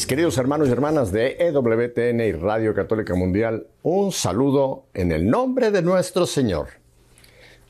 [0.00, 5.28] Mis queridos hermanos y hermanas de EWTN y Radio Católica Mundial, un saludo en el
[5.28, 6.68] nombre de nuestro Señor.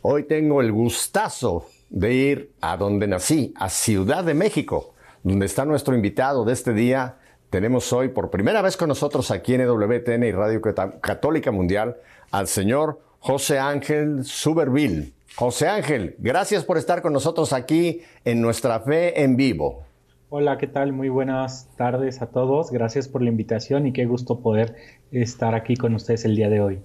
[0.03, 5.65] Hoy tengo el gustazo de ir a donde nací, a Ciudad de México, donde está
[5.65, 7.17] nuestro invitado de este día.
[7.51, 10.61] Tenemos hoy por primera vez con nosotros aquí en EWTN y Radio
[11.01, 11.97] Católica Mundial
[12.31, 15.15] al señor José Ángel Suberville.
[15.35, 19.90] José Ángel, gracias por estar con nosotros aquí en Nuestra Fe en Vivo.
[20.33, 20.93] Hola, ¿qué tal?
[20.93, 22.71] Muy buenas tardes a todos.
[22.71, 24.77] Gracias por la invitación y qué gusto poder
[25.11, 26.81] estar aquí con ustedes el día de hoy.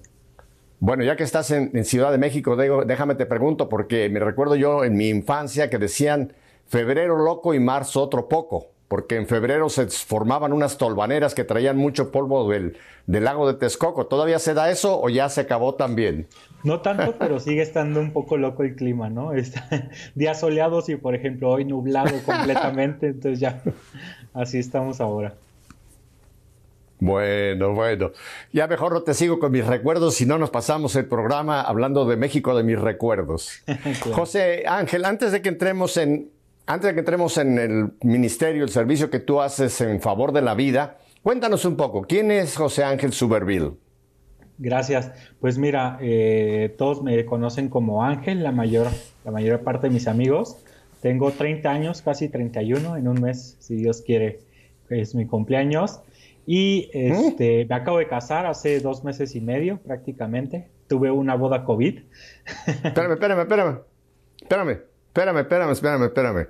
[0.79, 4.83] Bueno, ya que estás en, Ciudad de México, déjame te pregunto, porque me recuerdo yo
[4.83, 6.33] en mi infancia que decían
[6.65, 11.77] febrero loco y marzo otro poco porque en febrero se formaban unas tolvaneras que traían
[11.77, 14.05] mucho polvo del, lago de Texcoco.
[14.05, 16.27] ¿Todavía se da eso o ya se acabó también?
[16.65, 19.31] No tanto, pero sigue estando un poco loco el clima, ¿no?
[20.15, 23.61] días soleados y, por ejemplo, hoy nublado completamente, entonces ya
[24.33, 25.35] así estamos ahora.
[26.99, 28.11] Bueno, bueno.
[28.51, 32.05] Ya mejor no te sigo con mis recuerdos, si no nos pasamos el programa hablando
[32.05, 33.61] de México de mis recuerdos.
[34.13, 36.31] José Ángel, antes de que entremos en,
[36.65, 40.41] antes de que entremos en el ministerio, el servicio que tú haces en favor de
[40.41, 43.73] la vida, cuéntanos un poco, ¿quién es José Ángel Suberville?
[44.57, 45.11] Gracias.
[45.39, 48.87] Pues mira, eh, todos me conocen como Ángel, la mayor,
[49.23, 50.57] la mayor parte de mis amigos.
[51.01, 54.39] Tengo 30 años, casi 31, en un mes, si Dios quiere,
[54.89, 55.99] es mi cumpleaños.
[56.47, 60.67] Y este, me acabo de casar hace dos meses y medio prácticamente.
[60.87, 61.99] Tuve una boda COVID.
[62.83, 63.79] Espérame, espérame, espérame.
[64.41, 64.81] Espérame.
[65.07, 66.47] Espérame, espérame, espérame, espérame.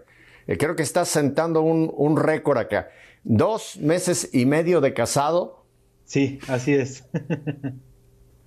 [0.48, 2.90] Eh, creo que estás sentando un, récord acá.
[3.24, 5.66] Dos meses y medio de casado.
[6.04, 7.08] Sí, así es.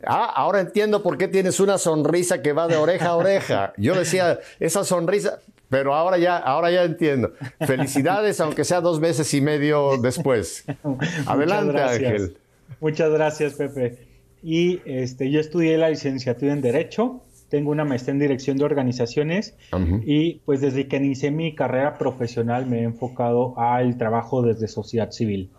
[0.07, 3.73] Ah, ahora entiendo por qué tienes una sonrisa que va de oreja a oreja.
[3.77, 7.33] Yo decía, esa sonrisa, pero ahora ya, ahora ya entiendo.
[7.61, 10.65] Felicidades, aunque sea dos meses y medio después.
[11.27, 12.37] Adelante, Ángel.
[12.81, 14.07] Muchas gracias, Pepe.
[14.43, 19.57] Y este, yo estudié la licenciatura en Derecho tengo una maestría en dirección de organizaciones
[20.05, 25.11] y pues desde que inicié mi carrera profesional me he enfocado al trabajo desde sociedad
[25.11, 25.51] civil.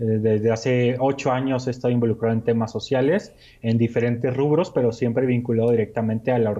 [0.00, 4.92] Eh, desde hace ocho años he estado involucrado en temas sociales en diferentes rubros, pero
[4.92, 6.54] siempre vinculado directamente a la,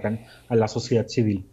[0.49, 1.47] a la sociedad civil.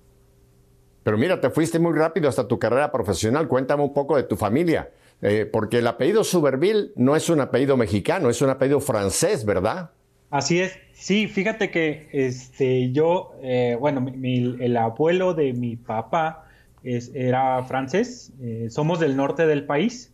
[1.03, 3.48] Pero mira, te fuiste muy rápido hasta tu carrera profesional.
[3.48, 4.90] Cuéntame un poco de tu familia,
[5.22, 9.92] eh, porque el apellido Suberville no es un apellido mexicano, es un apellido francés, ¿verdad?
[10.30, 16.46] Así es, sí, fíjate que este, yo, eh, bueno, el abuelo de mi papá
[16.84, 20.14] es, era francés, eh, somos del norte del país,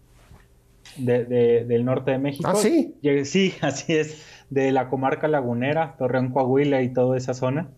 [0.98, 2.50] del norte de México.
[2.52, 2.96] Ah, sí.
[3.26, 7.70] Sí, así es, de la comarca lagunera, Torreón, Coahuila y toda esa zona.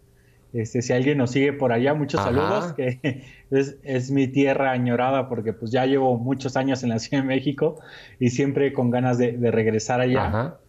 [0.54, 5.52] Este, si alguien nos sigue por allá, muchos saludos, que es, mi tierra añorada porque
[5.52, 7.80] pues ya llevo muchos años en la Ciudad de México
[8.20, 10.28] y siempre con ganas de, de regresar allá.
[10.28, 10.60] Ajá.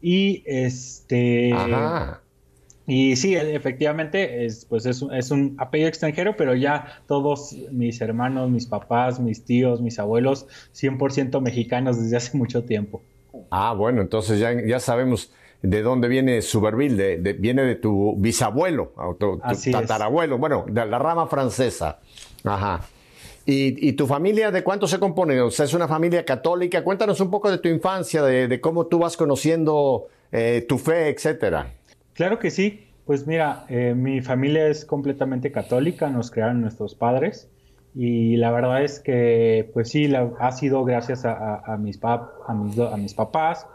[0.00, 1.52] Y este.
[2.90, 8.48] Y sí, efectivamente, es, pues es, es, un apellido extranjero, pero ya todos mis hermanos,
[8.48, 13.02] mis papás, mis tíos, mis abuelos, 100% mexicanos desde hace mucho tiempo.
[13.50, 18.94] Ah, bueno, entonces ya, ya sabemos de dónde viene Suberville, de, viene de tu bisabuelo,
[19.20, 21.98] tu, tu tatarabuelo, bueno, de la rama francesa.
[22.42, 22.80] Ajá.
[23.44, 25.38] ¿Y, tu familia de cuánto se compone?
[25.42, 26.82] O sea, es una familia católica.
[26.84, 31.74] Cuéntanos un poco de tu infancia, de, cómo tú vas conociendo eh, tu fe, etcétera.
[32.18, 32.84] Claro que sí.
[33.06, 37.48] Pues mira, eh, mi familia es completamente católica, nos crearon nuestros padres
[37.94, 42.54] y la verdad es que, pues sí, ha sido gracias a, mis, pap, a,
[42.96, 43.68] mis, papás,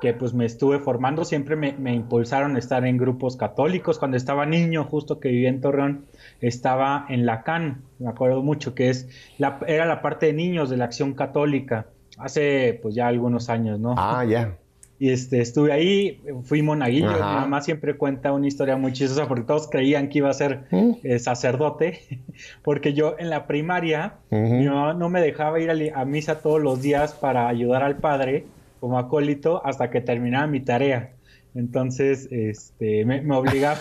[0.00, 3.98] que pues me estuve formando, siempre me, impulsaron a estar en grupos católicos.
[3.98, 6.06] Cuando estaba niño, justo que vivía en Torreón,
[6.40, 10.70] estaba en la CAN, me acuerdo mucho, que es la, era la parte de niños
[10.70, 11.88] de la acción católica,
[12.18, 13.96] hace pues ya algunos años, ¿no?
[13.98, 14.58] Ah, ya.
[14.98, 19.42] Y este, estuve ahí, fui monaguillo, mi mamá siempre cuenta una historia muy chistosa porque
[19.42, 20.92] todos creían que iba a ser mm.
[21.02, 22.00] eh, sacerdote,
[22.62, 26.62] porque yo en la primaria, mi mamá no me dejaba ir a, a misa todos
[26.62, 28.46] los días para ayudar al padre
[28.78, 31.10] como acólito hasta que terminaba mi tarea.
[31.54, 33.78] Entonces, este, me, obligaba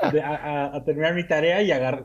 [0.00, 2.04] a, terminar mi tarea y agarrar,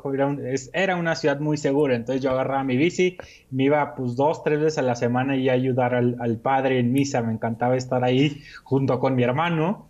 [0.72, 3.18] era una ciudad muy segura, entonces yo agarraba mi bici,
[3.50, 7.24] me iba pues dos, tres veces a la semana y ayudar al, padre en misa,
[7.24, 9.88] me encantaba estar ahí junto con mi hermano,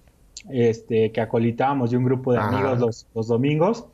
[0.49, 3.87] este, que acolitábamos de un grupo de amigos los, domingos,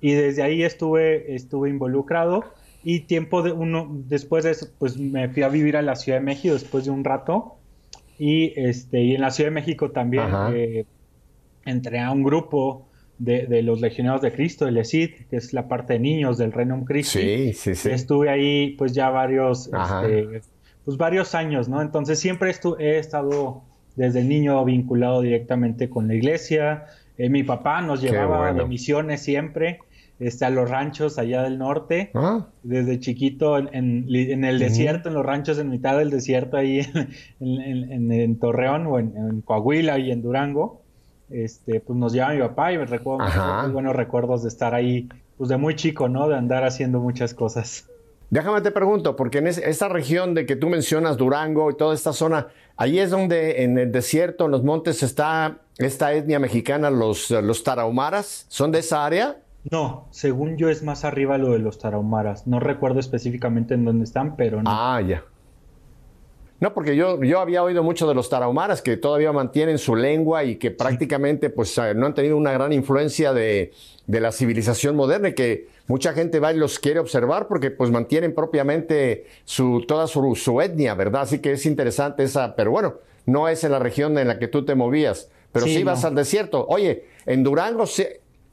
[0.00, 2.44] y desde ahí estuve, estuve involucrado,
[2.84, 6.18] y tiempo de uno, después de eso, pues me fui a vivir a la Ciudad
[6.18, 7.57] de México después de un rato,
[8.18, 10.84] y, este, y en la Ciudad de México también eh,
[11.64, 12.88] entré a un grupo
[13.18, 16.84] de, los Legionarios de Cristo, el ESID, que es la parte de niños del Reino
[16.84, 17.18] Cristo.
[17.18, 17.90] Sí, sí, sí.
[17.90, 20.42] Estuve ahí pues ya varios, este,
[20.84, 21.82] pues varios años, ¿no?
[21.82, 23.62] Entonces siempre he estado
[23.96, 26.86] desde niño vinculado directamente con la iglesia.
[27.16, 29.80] Eh, mi papá nos llevaba de misiones siempre
[30.20, 32.46] este, a los ranchos allá del norte, ah.
[32.62, 36.80] desde chiquito en, el desierto, en los ranchos en mitad del desierto, ahí
[37.40, 40.82] en, Torreón o en, Coahuila y en Durango.
[41.30, 43.26] Este, pues nos llevaba mi papá y me recuerdo
[43.62, 46.26] muy buenos recuerdos de estar ahí, pues de muy chico, ¿no?
[46.26, 47.86] De andar haciendo muchas cosas.
[48.30, 52.12] Déjame te pregunto, porque en esta región de que tú mencionas, Durango y toda esta
[52.12, 57.30] zona, ahí es donde en el desierto, en los montes, está esta etnia mexicana, los,
[57.30, 59.38] los tarahumaras, ¿son de esa área?
[59.70, 62.46] No, según yo es más arriba lo de los tarahumaras.
[62.46, 64.70] No recuerdo específicamente en dónde están, pero no.
[64.70, 65.24] Ah, ya.
[66.60, 70.42] No, porque yo, yo había oído mucho de los tarahumaras que todavía mantienen su lengua
[70.42, 73.72] y que prácticamente pues eh, no han tenido una gran influencia de,
[74.06, 77.92] de, la civilización moderna y que mucha gente va y los quiere observar porque pues
[77.92, 81.22] mantienen propiamente su, toda su, su etnia, ¿verdad?
[81.22, 84.48] Así que es interesante esa, pero bueno, no es en la región en la que
[84.48, 86.66] tú te movías, pero sí, vas al desierto.
[86.68, 87.86] Oye, en Durango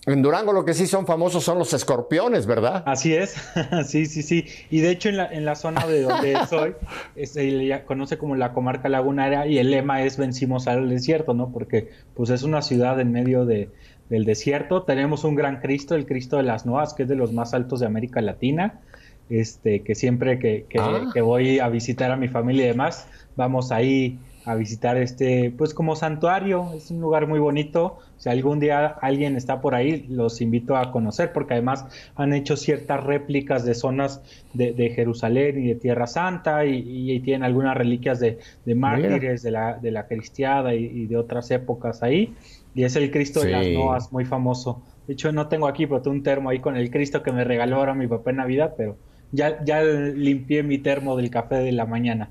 [0.06, 2.84] en Durango lo que sí son famosos son los escorpiones, ¿verdad?
[2.86, 3.36] Así es,
[3.88, 4.46] sí, sí, sí.
[4.69, 6.75] Y de hecho en la, en la zona de donde soy,
[7.24, 11.52] se le conoce como la comarca lagunera y el lema es vencimos al desierto, ¿no?
[11.52, 13.69] Porque pues es una ciudad en medio de,
[14.10, 14.84] del desierto.
[14.84, 17.80] Tenemos un gran Cristo, el Cristo de las Noas, que es de los más altos
[17.80, 18.81] de América Latina.
[19.30, 21.10] Este, que siempre que, que, ah.
[21.12, 25.74] que voy a visitar a mi familia y demás, vamos ahí a visitar este, pues
[25.74, 30.39] como santuario, es un lugar muy bonito, si algún día alguien está por ahí, los
[30.39, 34.21] invito a conocer, porque además han hecho ciertas réplicas de zonas
[34.53, 38.38] de, Jerusalén y de Tierra Santa, y, tienen algunas reliquias de,
[38.75, 42.36] mártires de la, de la cristiada y, de otras épocas ahí,
[42.75, 44.83] y es el Cristo de las Noas, muy famoso.
[45.07, 47.44] De hecho, no tengo aquí, pero tengo un termo ahí con el Cristo que me
[47.44, 48.95] regaló ahora mi papá en Navidad, pero
[49.31, 52.30] ya, ya limpié mi termo del café de la mañana.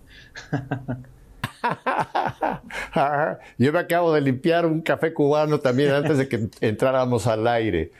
[3.58, 7.92] Yo me acabo de limpiar un café cubano también antes de que entráramos al aire.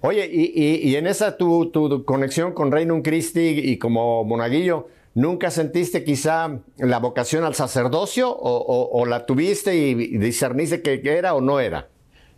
[0.00, 1.70] Oye, y, en esa tu,
[2.04, 9.06] conexión con Reino Christi y como monaguillo, ¿nunca sentiste quizá la vocación al sacerdocio o,
[9.06, 11.88] la tuviste y discerniste que era o no era?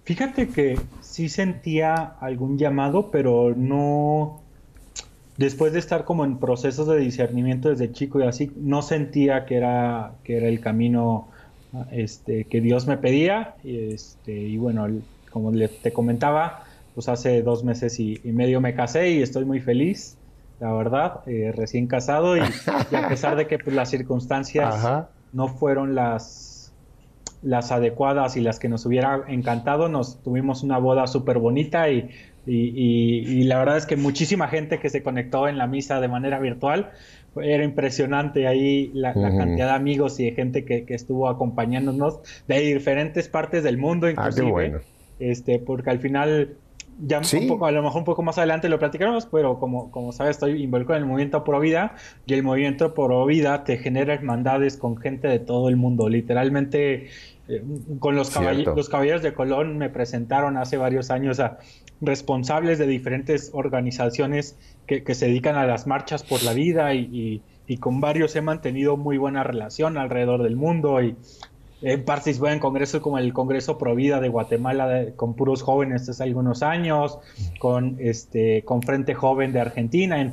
[0.05, 4.44] Fíjate que sí sentía algún llamado, pero no,
[5.37, 9.57] después de estar como en procesos de discernimiento desde chico y así, no sentía que
[9.57, 11.29] era, que era el camino
[11.91, 13.57] este, que Dios me pedía.
[13.65, 14.87] Y, este, y bueno,
[15.31, 16.65] como te comentaba,
[16.95, 20.17] pues hace dos meses y, medio me casé y estoy muy feliz,
[20.61, 25.97] la verdad, eh, recién casado y, a pesar de que pues, las circunstancias no fueron
[25.97, 26.73] las,
[27.43, 32.11] las adecuadas y las que nos hubiera encantado, nos tuvimos una boda súper bonita y
[32.47, 36.39] y, la verdad es que muchísima gente que se conectó en la misa de manera
[36.39, 36.93] virtual,
[37.37, 43.29] era impresionante ahí la, cantidad de amigos y de gente que, estuvo acompañándonos de diferentes
[43.29, 44.81] partes del mundo, ah, inclusive.
[45.19, 46.57] Este, porque al final,
[47.01, 50.13] ya un poco, a lo mejor un poco más adelante lo platicaremos, pero como, como
[50.13, 51.95] sabes, estoy involucrado en el movimiento Pro Vida
[52.27, 56.09] y el movimiento Pro Vida te genera hermandades con gente de todo el mundo.
[56.09, 57.09] Literalmente,
[57.99, 61.59] con los, los caballeros de Colón me presentaron hace varios años a
[62.01, 67.43] responsables de diferentes organizaciones que, se dedican a las marchas por la vida y,
[67.81, 71.17] con varios he mantenido muy buena relación alrededor del mundo y
[71.83, 76.63] he participado en congresos como el Congreso Provida de Guatemala con puros jóvenes hace algunos
[76.63, 77.19] años,
[77.59, 80.33] con este con Frente Joven de Argentina, en,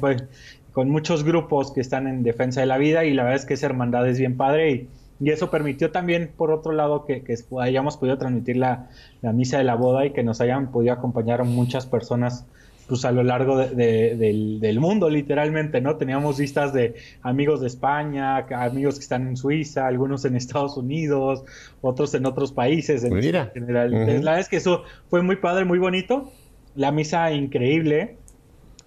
[0.72, 3.56] con muchos grupos que están en defensa de la vida y la verdad es que
[3.56, 4.90] esa hermandad es bien padre y
[5.22, 7.24] y eso permitió también, por otro lado, que,
[7.60, 8.90] hayamos podido transmitir la,
[9.22, 12.46] misa de la boda y que nos hayan podido acompañar muchas personas
[12.88, 15.96] pues a lo largo del, mundo, literalmente, ¿no?
[15.96, 21.44] Teníamos vistas de amigos de España, amigos que están en Suiza, algunos en Estados Unidos,
[21.82, 23.52] otros en otros países en, general.
[23.54, 26.32] La verdad es que eso fue muy padre, muy bonito.
[26.76, 28.18] La misa increíble.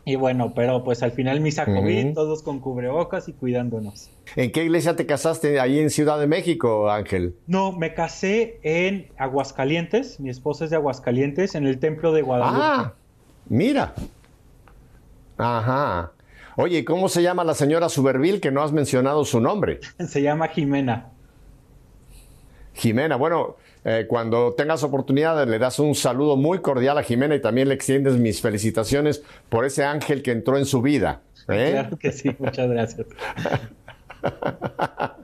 [0.06, 4.10] Y bueno, pero pues al final misa COVID, todos con cubrebocas y cuidándonos.
[4.36, 7.34] ¿En qué iglesia te casaste ahí en Ciudad de México, Ángel?
[7.46, 12.60] No, me casé en Aguascalientes, mi esposa es de Aguascalientes, en el templo de Guadalupe.
[12.62, 12.92] Ah,
[13.48, 13.94] mira.
[15.38, 16.12] Ajá.
[16.56, 19.80] Oye, ¿cómo se llama la señora Suberville que no has mencionado su nombre?
[20.06, 21.10] se llama Jimena.
[22.74, 27.40] Jimena, bueno, eh, cuando tengas oportunidad le das un saludo muy cordial a Jimena y
[27.40, 31.20] también le extiendes mis felicitaciones por ese ángel que entró en su vida.
[31.48, 31.70] ¿eh?
[31.72, 33.06] Claro que sí, muchas gracias.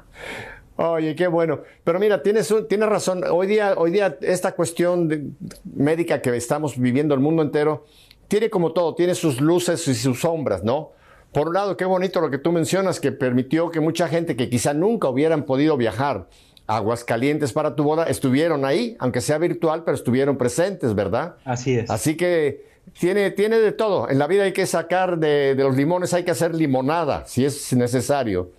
[0.76, 1.60] Oye, qué bueno.
[1.84, 3.22] Pero mira, tienes, tienes razón.
[3.30, 7.86] Hoy día, hoy día esta cuestión médica que estamos viviendo el mundo entero
[8.28, 10.92] tiene como todo, tiene sus luces y sus sombras, ¿no?
[11.32, 14.48] por un lado, qué bonito lo que tú mencionas, que permitió que mucha gente que
[14.50, 16.28] quizá nunca hubieran podido viajar
[16.76, 21.36] Aguascalientes para tu boda, estuvieron ahí, aunque sea virtual, pero estuvieron presentes, ¿verdad?
[21.44, 21.90] Así es.
[21.90, 22.64] Así que
[22.98, 24.08] tiene, tiene de todo.
[24.08, 27.44] En la vida hay que sacar de, de los limones, hay que hacer limonada, si
[27.44, 28.52] es necesario.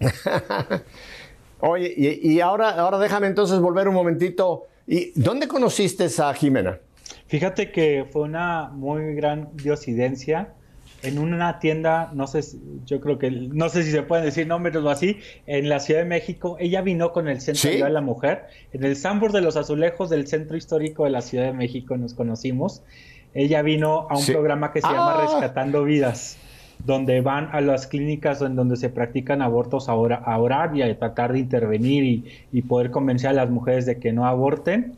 [1.60, 4.66] Oye, y, ahora, ahora déjame entonces volver un momentito.
[4.86, 6.78] ¿Y dónde conociste a Jimena?
[7.26, 10.54] Fíjate que fue una muy gran diosidencia
[11.02, 12.40] en una tienda, no sé,
[12.86, 16.00] yo creo que, no sé si se pueden decir nombres o así, en la Ciudad
[16.00, 16.56] de México.
[16.58, 20.26] Ella vino con el Centro de la Mujer, en el Sambor de los Azulejos del
[20.26, 22.82] Centro Histórico de la Ciudad de México nos conocimos.
[23.34, 25.22] Ella vino a un programa que se llama ah.
[25.22, 26.38] Rescatando Vidas
[26.84, 31.32] donde van a las clínicas en donde se practican abortos a, orar y a tratar
[31.32, 34.94] de intervenir y, poder convencer a las mujeres de que no aborten.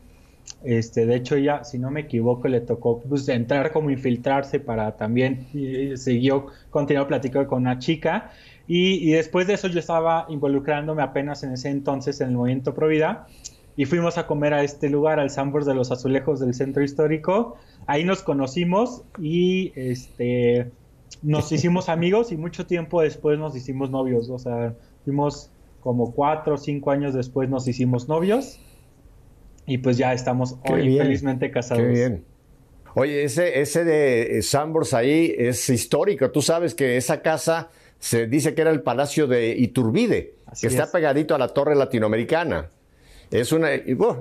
[0.62, 4.96] Este, de hecho, ella, si no me equivoco, le tocó pues, entrar como infiltrarse para
[4.96, 8.30] también, y, siguió, continuó platicando con una chica.
[8.66, 13.26] Y, después de eso yo estaba involucrándome apenas en ese entonces en el movimiento Provida
[13.76, 17.56] y fuimos a comer a este lugar, al Sambors de los Azulejos del Centro Histórico.
[17.86, 20.70] Ahí nos conocimos y este
[21.22, 24.30] nos hicimos amigos y mucho tiempo después nos hicimos novios.
[24.30, 28.60] O sea, fuimos como cuatro o cinco años después nos hicimos novios
[29.70, 31.84] y pues ya estamos hoy felizmente casados.
[31.84, 32.24] Qué bien.
[32.96, 36.32] Oye, ese, ese de Sambors ahí es histórico.
[36.32, 40.90] Tú sabes que esa casa se dice que era el Palacio de Iturbide, que está
[40.90, 42.68] pegadito a la Torre Latinoamericana.
[43.30, 43.68] Es una,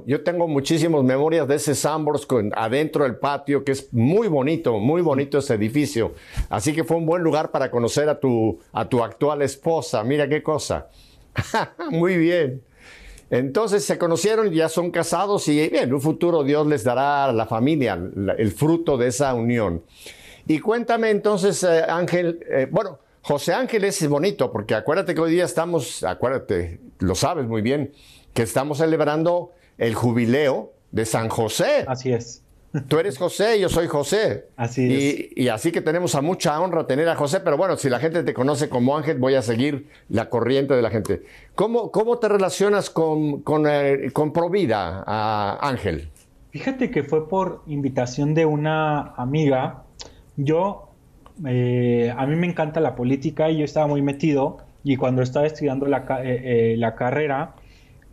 [0.06, 4.78] yo tengo muchísimas memorias de ese Sambors con, adentro del patio, que es muy bonito,
[4.78, 6.14] muy bonito ese edificio.
[6.48, 10.04] Así que fue un buen lugar para conocer a tu, a tu actual esposa.
[10.04, 10.90] Mira qué cosa.
[11.90, 12.62] muy bien.
[13.30, 17.46] Entonces se conocieron ya son casados y en un futuro Dios les dará a la
[17.46, 18.00] familia
[18.38, 19.84] el fruto de esa unión.
[20.48, 25.32] Y cuéntame entonces, eh, Ángel, eh, bueno, José Ángel es bonito porque acuérdate que hoy
[25.32, 27.92] día estamos, acuérdate, lo sabes muy bien,
[28.34, 31.86] que estamos celebrando el jubileo de San José.
[31.88, 32.42] Así es.
[32.88, 34.46] Tú eres José, yo soy José.
[34.56, 35.38] Así es.
[35.38, 38.24] Y, así que tenemos a mucha honra tener a José, pero bueno, si la gente
[38.24, 41.24] te conoce como Ángel, voy a seguir la corriente de la gente.
[41.56, 45.04] ¿Cómo, cómo te relacionas con, con, eh, con Provida,
[45.60, 46.10] Ángel?
[46.52, 49.84] Fíjate que fue por invitación de una amiga.
[50.38, 50.90] Yo,
[51.48, 54.58] eh, a mí me encanta la política y yo estaba muy metido.
[54.84, 57.56] Y cuando estaba estudiando la, eh, la carrera,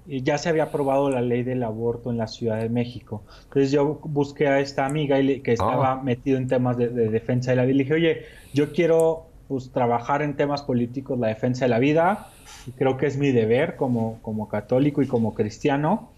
[0.09, 3.23] ya se había aprobado la ley del aborto en la Ciudad de México.
[3.45, 6.03] Entonces yo busqué a esta amiga que estaba ah.
[6.03, 8.23] metido en temas de, defensa de la vida y le dije, oye,
[8.55, 12.29] yo quiero pues, trabajar en temas políticos, la defensa de la vida,
[12.67, 16.11] y creo que es mi deber como, como católico y como cristiano.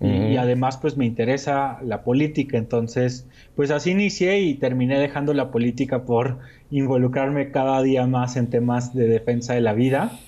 [0.00, 5.50] y, además pues me interesa la política, entonces pues así inicié y terminé dejando la
[5.50, 6.38] política por
[6.70, 10.18] involucrarme cada día más en temas de defensa de la vida.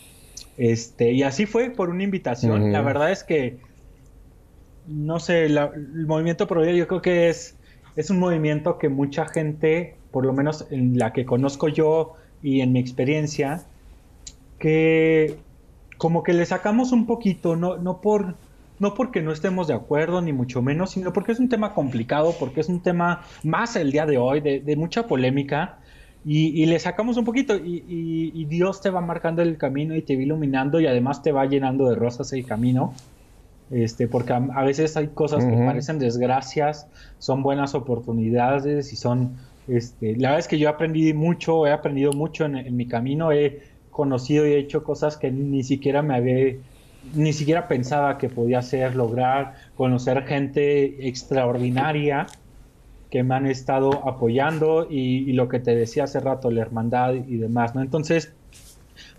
[0.56, 2.72] Este, y así fue por una invitación.
[2.72, 3.58] La verdad es que,
[4.86, 7.56] no sé, el movimiento Pro yo creo que es,
[7.96, 12.60] es un movimiento que mucha gente, por lo menos en la que conozco yo y
[12.60, 13.64] en mi experiencia,
[14.58, 15.36] que
[15.96, 18.34] como que le sacamos un poquito, no, no por
[18.78, 22.34] no porque no estemos de acuerdo, ni mucho menos, sino porque es un tema complicado,
[22.40, 25.78] porque es un tema más el día de hoy, de, de mucha polémica,
[26.24, 30.22] y, le sacamos un poquito y, Dios te va marcando el camino y te va
[30.22, 32.94] iluminando y además te va llenando de rosas el camino.
[33.70, 36.86] Este, porque a, veces hay cosas que parecen desgracias,
[37.18, 42.12] son buenas oportunidades y son, este, la verdad es que yo aprendí mucho, he aprendido
[42.12, 46.56] mucho en, mi camino, he conocido y he hecho cosas que ni siquiera me había,
[47.14, 52.26] ni siquiera pensaba que podía hacer, lograr, conocer gente extraordinaria
[53.12, 57.36] que me han estado apoyando y, lo que te decía hace rato, la hermandad y
[57.36, 57.82] demás, ¿no?
[57.82, 58.32] Entonces,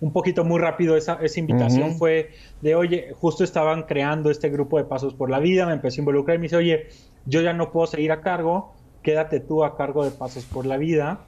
[0.02, 2.32] un poquito muy rápido esa, esa invitación fue
[2.62, 6.02] de, oye, justo estaban creando este grupo de Pasos por la Vida, me empecé a
[6.02, 6.88] involucrar y me dice, oye,
[7.28, 8.74] yo ya no puedo seguir a cargo,
[9.04, 11.20] quédate tú a cargo de Pasos por la Vida.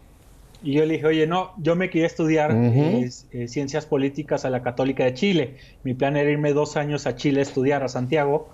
[0.64, 4.64] Y yo le dije, oye, no, yo me quería estudiar eh, ciencias políticas a la
[4.64, 5.58] Católica de Chile.
[5.84, 8.50] Mi plan era irme dos años a Chile a estudiar, a Santiago.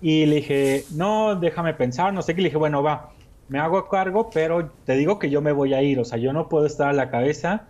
[0.00, 2.40] Y le dije, no, déjame pensar, no sé qué.
[2.40, 3.12] Le dije, bueno, va,
[3.52, 6.32] me hago cargo, pero te digo que yo me voy a ir, o sea, yo
[6.32, 7.66] no puedo estar a la cabeza.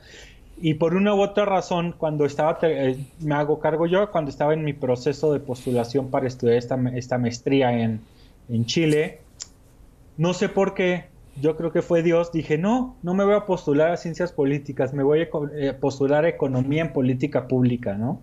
[0.57, 4.55] Y por una u otra razón, cuando estaba, eh, me hago cargo yo, cuando estaba
[4.55, 8.01] en mi proceso de postulación para estudiar esta, esta maestría en,
[8.49, 9.23] en Chile,
[10.17, 11.07] no sé por qué,
[11.41, 14.93] yo creo que fue Dios, dije, no, no me voy a postular a ciencias políticas,
[14.93, 18.23] me voy a eh, postular a economía en política pública, ¿no?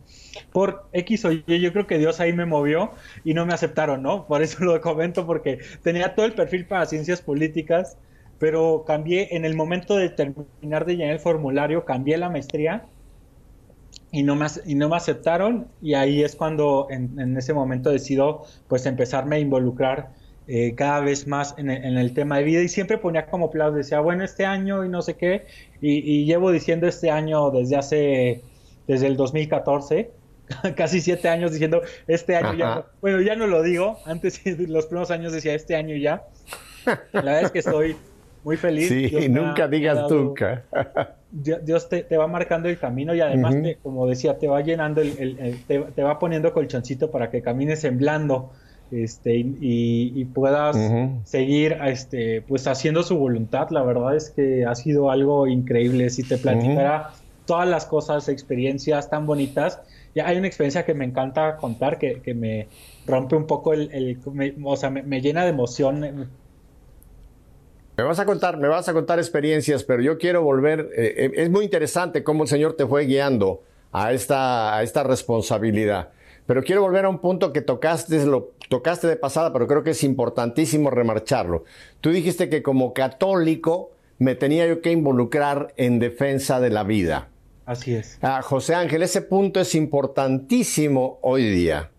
[0.52, 2.92] Por X o Y, yo creo que Dios ahí me movió
[3.24, 4.28] y no me aceptaron, ¿no?
[4.28, 7.98] Por eso lo comento, porque tenía todo el perfil para ciencias políticas,
[8.38, 12.86] pero cambié en el momento de terminar de llenar el formulario, cambié la maestría
[14.12, 18.46] y no me, y no me aceptaron y ahí es cuando en, ese momento decido
[18.68, 20.14] pues empezarme a involucrar
[20.52, 24.00] eh, cada vez más en el, tema de vida y siempre ponía como plazo, decía,
[24.00, 25.46] bueno, este año y no sé qué,
[25.80, 28.42] y, llevo diciendo este año desde hace,
[28.88, 30.10] desde el 2014,
[30.76, 35.12] casi siete años diciendo este año ya, bueno, ya no lo digo, antes los primeros
[35.12, 36.24] años decía este año ya,
[37.14, 37.96] la verdad es que estoy
[38.44, 38.88] muy feliz.
[38.88, 40.64] Sí, nunca digas nunca.
[41.32, 46.02] Dios te, va marcando el camino y además, como decía, te va llenando, el, te,
[46.02, 48.52] va poniendo colchoncito para que camines en blando
[48.92, 50.78] este, y, puedas
[51.24, 53.70] seguir este, pues haciendo su voluntad.
[53.70, 56.10] La verdad es que ha sido algo increíble.
[56.10, 57.12] Si te platicara
[57.46, 59.82] todas las cosas, experiencias tan bonitas,
[60.16, 62.68] ya hay una experiencia que me encanta contar, que, que me
[63.08, 64.20] rompe un poco el,
[64.64, 66.30] o sea, me, llena de emoción.
[67.98, 70.90] Me vas a contar, me vas a contar experiencias, pero yo quiero volver.
[70.96, 75.04] Eh, eh, es muy interesante cómo el Señor te fue guiando a esta, a esta
[75.04, 76.10] responsabilidad.
[76.50, 79.92] Pero quiero volver a un punto que tocaste, lo tocaste de pasada, pero creo que
[79.92, 81.64] es importantísimo remarcharlo.
[82.02, 87.30] Tú dijiste que como católico me tenía yo que involucrar en defensa de la vida.
[87.68, 88.18] Así es.
[88.24, 91.92] Ah, José Ángel, ese punto es importantísimo hoy día,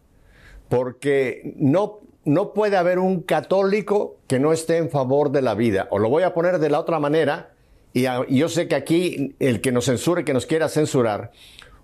[0.69, 5.87] porque no, no puede haber un católico que no esté en favor de la vida.
[5.93, 7.53] O lo voy a poner de la otra manera,
[7.93, 11.31] y, y yo sé que aquí el que nos censure, que nos quiera censurar,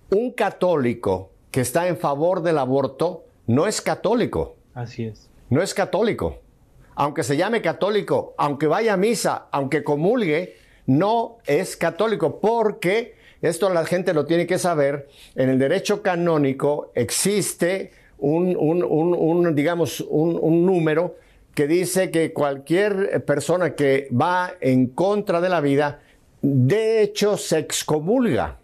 [0.09, 4.55] un católico que está en favor del aborto no es católico.
[4.73, 5.29] Así es.
[5.49, 6.39] No es católico.
[6.95, 10.55] Aunque se llame católico, aunque vaya a misa, aunque comulgue,
[10.87, 15.07] no es católico porque esto la gente lo tiene que saber.
[15.35, 21.15] En el derecho canónico existe un, digamos, un número
[21.53, 26.01] que dice que cualquier persona que va en contra de la vida,
[26.41, 28.59] de hecho se excomulga.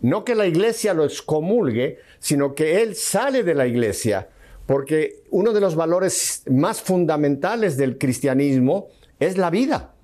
[0.00, 4.28] No que la iglesia lo excomulgue, sino que él sale de la iglesia,
[4.66, 8.88] porque uno de los valores más fundamentales del cristianismo
[9.20, 9.94] es la vida.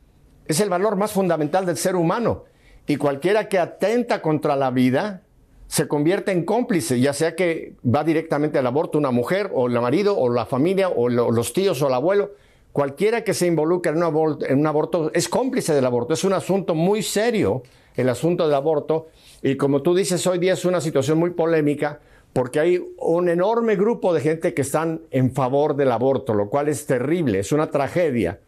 [0.46, 2.44] Es el valor más fundamental del ser humano.
[2.86, 5.22] Y cualquiera que atenta contra la vida
[5.68, 9.80] se convierte en cómplice, ya sea que va directamente al aborto una mujer, o el
[9.80, 12.32] marido, o la familia, o los tíos, o el abuelo.
[12.72, 16.14] Cualquiera que se involucre en un, aborto, es cómplice del aborto.
[16.14, 17.62] Es un asunto muy serio
[17.96, 19.08] el asunto del aborto.
[19.42, 22.00] Y como tú dices, hoy día es una situación muy polémica
[22.32, 26.68] porque hay un enorme grupo de gente que están en favor del aborto, lo cual
[26.68, 28.40] es terrible, es una tragedia,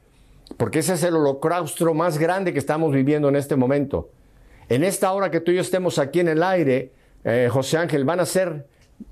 [0.56, 4.10] porque ese es el holocausto más grande que estamos viviendo en este momento.
[4.70, 6.92] En esta hora que tú y yo estemos aquí en el aire,
[7.24, 8.66] eh, José Ángel, van a ser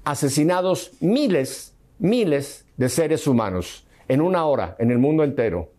[0.05, 5.71] asesinados miles, miles de seres humanos en una hora en el mundo entero.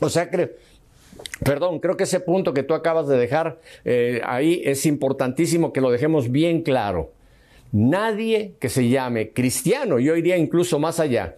[0.00, 0.56] O sea que
[1.44, 5.80] Perdón, creo que ese punto que tú acabas de dejar eh, ahí es importantísimo que
[5.80, 7.12] lo dejemos bien claro.
[7.72, 11.36] Nadie que se llame cristiano, yo iría incluso más allá,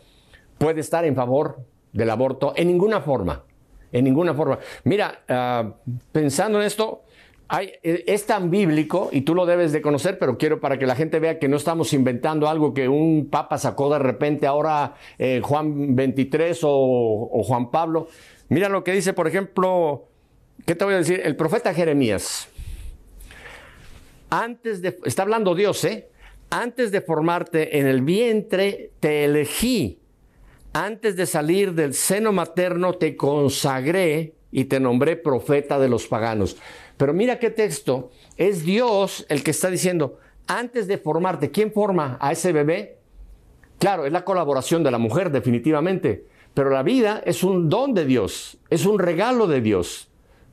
[0.58, 1.60] puede estar en favor
[1.92, 3.44] del aborto en ninguna forma.
[3.92, 4.58] En ninguna forma.
[4.82, 5.74] Mira, ah,
[6.10, 7.04] pensando en esto,
[7.60, 10.96] e, es tan bíblico y tú lo debes de conocer, pero quiero para que la
[10.96, 15.40] gente vea que no estamos inventando algo que un papa sacó de repente ahora eh,
[15.44, 18.08] Juan 23 o Juan Pablo.
[18.48, 20.08] Mira lo que dice, por ejemplo,
[20.66, 21.20] ¿qué te voy a decir?
[21.24, 22.48] El profeta Jeremías.
[24.30, 26.08] Antes de, está hablando Dios, ¿eh?
[26.50, 29.98] Antes de formarte en el vientre, te elegí.
[30.72, 36.56] Antes de salir del seno materno, te consagré y te nombré profeta de los paganos.
[36.96, 38.10] Pero mira qué texto.
[38.36, 42.98] Es Dios el que está diciendo, antes de formarte, ¿quién forma a ese bebé?
[43.78, 46.26] Claro, es la colaboración de la mujer, definitivamente.
[46.54, 50.08] Pero la vida es un don de Dios, es un regalo de Dios.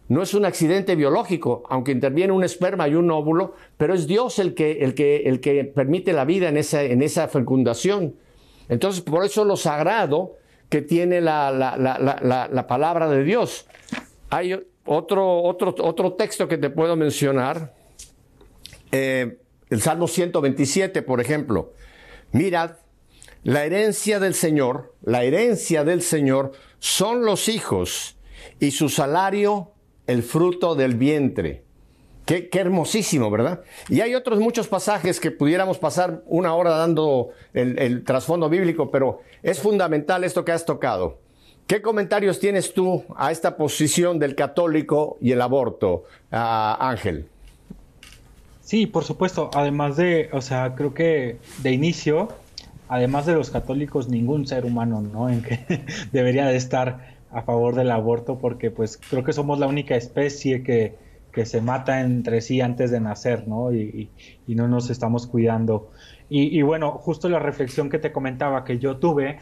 [0.09, 4.39] No es un accidente biológico, aunque interviene un esperma y un óvulo, pero es Dios
[4.39, 8.15] el que, el que, el que permite la vida en esa, en esa fecundación.
[8.67, 10.35] Entonces, por eso lo sagrado
[10.67, 13.67] que tiene la, la, palabra de Dios.
[14.29, 14.53] Hay
[14.85, 17.73] otro, otro, otro texto que te puedo mencionar.
[18.91, 19.37] Eh,
[19.69, 21.73] el Salmo 127, por ejemplo.
[22.31, 22.71] Mirad,
[23.43, 28.17] la herencia del Señor, la herencia del Señor son los hijos
[28.59, 29.71] y su salario
[30.07, 31.63] el fruto del vientre.
[32.25, 33.61] Qué, hermosísimo, ¿verdad?
[33.89, 39.21] Y hay otros muchos pasajes que pudiéramos pasar una hora dando el, trasfondo bíblico, pero
[39.43, 41.19] es fundamental esto que has tocado.
[41.67, 47.27] ¿Qué comentarios tienes tú a esta posición del católico y el aborto, Ángel?
[48.61, 49.49] Sí, por supuesto.
[49.53, 52.29] Además de, o sea, creo que de inicio
[52.91, 55.29] además de los católicos, ningún ser humano, ¿no?
[55.29, 55.59] En que
[56.11, 60.61] debería de estar a favor del aborto porque pues creo que somos la única especie
[60.61, 60.97] que,
[61.31, 63.73] que se mata entre sí antes de nacer, ¿no?
[63.73, 64.09] Y,
[64.45, 65.89] y, no nos estamos cuidando.
[66.29, 69.39] Y, y, bueno, justo la reflexión que te comentaba que yo tuve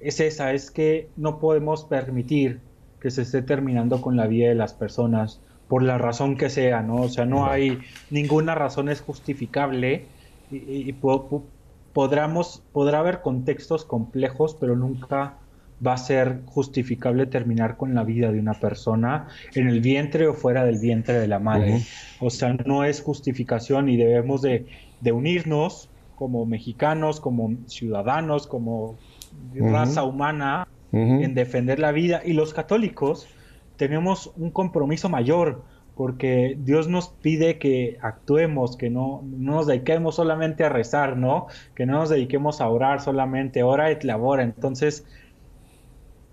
[0.00, 2.58] es esa, es que no podemos permitir
[3.00, 6.82] que se esté terminando con la vida de las personas por la razón que sea,
[6.82, 6.96] ¿no?
[6.96, 7.78] O sea, no hay
[8.10, 10.06] ninguna razón es justificable
[10.50, 10.92] y,
[11.92, 15.36] podremos, podrá haber contextos complejos, pero nunca
[15.84, 20.34] va a ser justificable terminar con la vida de una persona en el vientre o
[20.34, 21.82] fuera del vientre de la madre.
[22.20, 24.66] O sea, no es justificación y debemos de,
[25.12, 28.96] unirnos como mexicanos, como ciudadanos, como
[29.54, 32.22] raza humana en defender la vida.
[32.24, 33.26] Y los católicos
[33.76, 40.64] tenemos un compromiso mayor porque Dios nos pide que actuemos, que no, nos dediquemos solamente
[40.64, 41.46] a rezar, ¿no?
[41.74, 44.42] Que no nos dediquemos a orar solamente, ora et labora.
[44.42, 45.04] Entonces,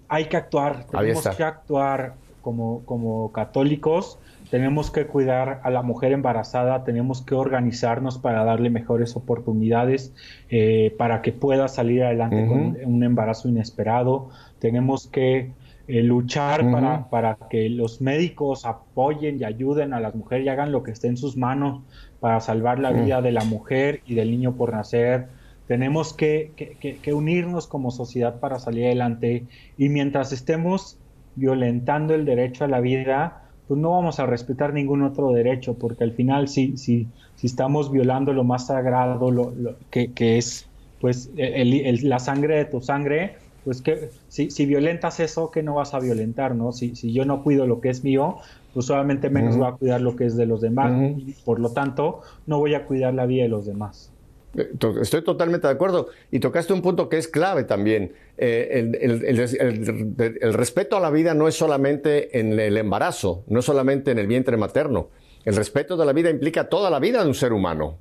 [0.08, 4.18] hay que actuar, tenemos que actuar como, como católicos,
[4.50, 10.14] tenemos que cuidar a la mujer embarazada, tenemos que organizarnos para darle mejores oportunidades
[10.50, 15.52] eh, para que pueda salir adelante con un embarazo inesperado, tenemos que
[15.92, 20.72] eh, luchar para, para, que los médicos apoyen y ayuden a las mujeres y hagan
[20.72, 21.82] lo que esté en sus manos
[22.20, 25.30] para salvar la vida de la mujer y del niño por nacer.
[25.66, 29.48] Tenemos que, que, unirnos como sociedad para salir adelante.
[29.80, 31.00] Y mientras estemos
[31.36, 36.04] violentando el derecho a la vida, pues no vamos a respetar ningún otro derecho, porque
[36.04, 39.54] al final si, si, si estamos violando lo más sagrado, lo,
[39.90, 40.68] que, es
[41.02, 45.94] pues la sangre de tu sangre, pues que si, si, violentas eso, ¿qué no vas
[45.94, 46.72] a violentar, no?
[46.72, 48.38] Si, si yo no cuido lo que es mío,
[48.74, 51.72] pues solamente menos voy a cuidar lo que es de los demás y por lo
[51.72, 54.12] tanto no voy a cuidar la vida de los demás.
[54.58, 56.08] Eh, estoy totalmente de acuerdo.
[56.32, 58.14] Y tocaste un punto que es clave también.
[58.38, 63.60] Eh, el, el, el, respeto a la vida no es solamente en el embarazo, no
[63.60, 65.10] es solamente en el vientre materno.
[65.46, 67.98] El respeto de la vida implica toda la vida de un ser humano.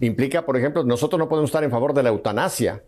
[0.00, 2.82] Implica, por ejemplo, nosotros no podemos estar en favor de la eutanasia.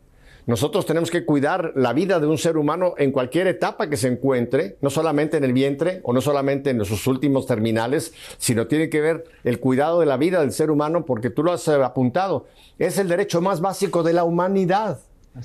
[0.47, 4.09] Nosotros tenemos que cuidar la vida de un ser humano en cualquier etapa que se
[4.09, 8.89] encuentre, no solamente en el vientre o no solamente en sus últimos terminales, sino tiene
[8.89, 11.75] que ver el cuidado de la vida del ser humano, porque tú lo has eh,
[11.75, 12.47] apuntado,
[12.79, 14.99] es el derecho más básico de la humanidad.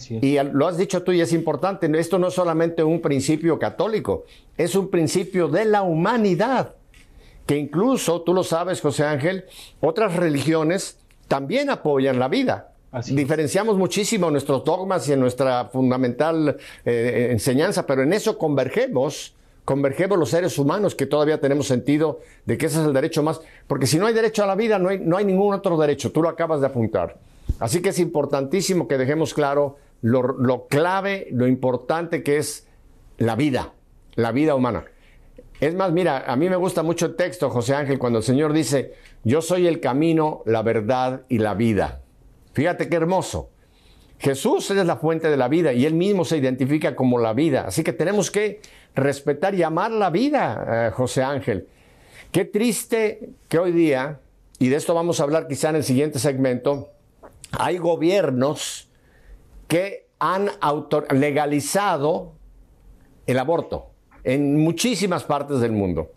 [0.10, 4.26] Y lo has dicho tú y es importante, esto no es solamente un principio católico,
[4.58, 6.74] es un principio de la humanidad,
[7.46, 9.46] que incluso, tú lo sabes, José Ángel,
[9.82, 12.75] otras religiones también apoyan la vida.
[13.12, 20.18] Diferenciamos muchísimo nuestros dogmas y en nuestra fundamental eh, enseñanza, pero en eso convergemos, convergemos
[20.18, 23.88] los seres humanos que todavía tenemos sentido de que ese es el derecho más, porque
[23.88, 26.22] si no hay derecho a la vida, no hay, no hay ningún otro derecho, tú
[26.22, 27.18] lo acabas de apuntar.
[27.60, 32.68] Así que es importantísimo que dejemos claro lo clave, lo importante que es
[33.18, 33.74] la vida,
[34.16, 34.86] la vida humana.
[35.60, 38.52] Es más, mira, a mí me gusta mucho el texto, José Ángel, cuando el Señor
[38.52, 42.02] dice, yo soy el camino, la verdad y la vida.
[42.56, 43.50] Fíjate qué hermoso.
[44.18, 47.66] Jesús es la fuente de la vida y él mismo se identifica como la vida.
[47.68, 48.62] Así que tenemos que
[48.96, 51.68] respetar y amar la vida, eh, José Ángel.
[52.32, 54.22] Qué triste que hoy día,
[54.58, 56.92] y de esto vamos a hablar quizá en el siguiente segmento,
[57.52, 58.88] hay gobiernos
[59.68, 60.50] que han
[61.12, 62.32] legalizado
[63.28, 63.88] el aborto
[64.24, 66.14] en muchísimas partes del mundo.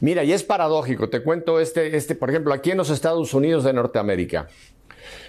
[0.00, 3.62] Mira, y es paradójico, te cuento este, este, por ejemplo, aquí en los Estados Unidos
[3.62, 4.48] de Norteamérica.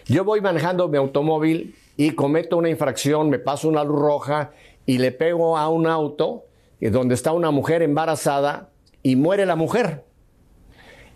[0.05, 4.51] Yo voy manejando mi automóvil y cometo una infracción, me paso una luz roja
[4.85, 6.45] y le pego a un auto
[6.79, 8.69] donde está una mujer embarazada
[9.03, 10.05] y muere la mujer.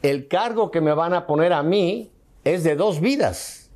[0.02, 2.12] El cargo que me van a poner a mí
[2.43, 3.69] es de dos vidas,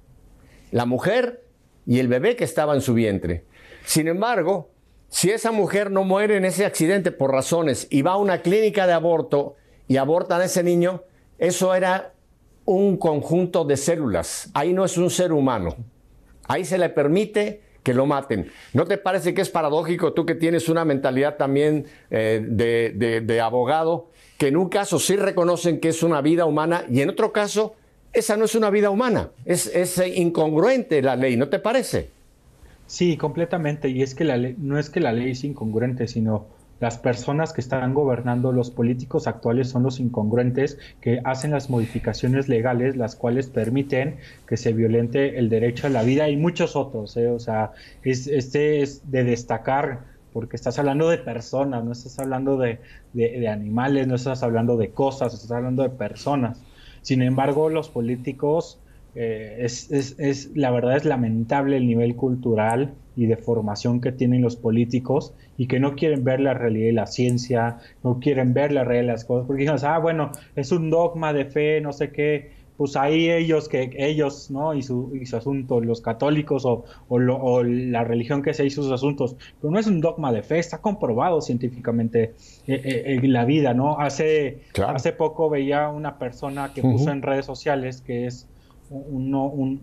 [0.72, 1.44] la mujer
[1.86, 3.46] y el bebé que estaba en su vientre.
[3.86, 4.72] Sin embargo,
[5.10, 8.88] si esa mujer no muere en ese accidente por razones y va a una clínica
[8.88, 9.56] de aborto
[9.88, 11.04] y abortan a ese niño,
[11.38, 12.15] eso era
[12.66, 14.50] un conjunto de células.
[14.54, 15.76] Ahí no es un ser humano.
[16.48, 18.52] Ahí se le permite que lo maten.
[18.74, 24.10] ¿No te parece que es paradójico tú que tienes una mentalidad también eh, de, abogado,
[24.38, 27.76] que en un caso sí reconocen que es una vida humana y en otro caso
[28.12, 29.30] esa no es una vida humana?
[29.46, 32.10] Es, es incongruente la ley, ¿no te parece?
[32.88, 33.90] Sí, completamente.
[33.90, 36.48] Y es que la ley, no es que la ley es incongruente, sino
[36.80, 42.50] las personas que están gobernando, los políticos actuales son los incongruentes que hacen las modificaciones
[42.50, 47.16] legales, las cuales permiten que se violente el derecho a la vida y muchos otros.
[47.18, 47.30] ¿eh?
[47.30, 47.72] O sea,
[48.04, 52.82] es, este es de destacar porque estás hablando de personas, no estás hablando de,
[53.14, 56.60] de, animales, no estás hablando de cosas, estás hablando de personas.
[57.04, 58.78] Sin embargo, los políticos
[59.16, 64.42] eh, es, es, la verdad es lamentable el nivel cultural y de formación que tienen
[64.42, 68.74] los políticos y que no quieren ver la realidad de la ciencia, no quieren ver
[68.74, 71.94] la realidad de las cosas, porque dicen, ah, bueno, es un dogma de fe, no
[71.94, 74.74] sé qué, pues ahí ellos, que ellos, ¿no?
[74.74, 78.92] Y su, y su asunto, los católicos o, o, la religión que se hizo sus
[78.92, 82.34] asuntos, pero no es un dogma de fe, está comprobado científicamente
[82.68, 83.98] eh, eh, en la vida, ¿no?
[84.00, 88.50] Hace, hace poco veía una persona que puso en redes sociales que es
[88.90, 89.34] un,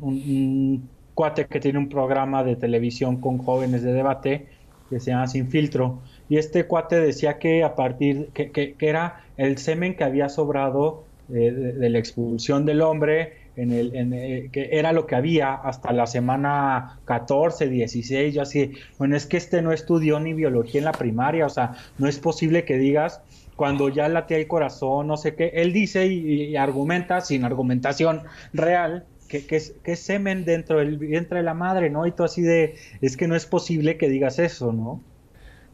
[0.00, 4.46] un, cuate que tiene un programa de televisión con jóvenes de debate
[4.88, 8.88] que se llama Sin Filtro, y este cuate decía que a partir, que, que, que
[8.88, 14.48] era el semen que había sobrado de, la expulsión del hombre, en el, en eh,
[14.52, 19.36] que era lo que había hasta la semana 14, 16, yo así, bueno, es que
[19.36, 23.20] este no estudió ni biología en la primaria, o sea, no es posible que digas
[23.56, 29.06] cuando ya latea el corazón, no sé qué, él dice y, argumenta sin argumentación real.
[29.28, 32.06] Que, que, es, semen dentro del vientre de la madre, ¿no?
[32.06, 35.00] Y tú así de, es que no es posible que digas eso, ¿no?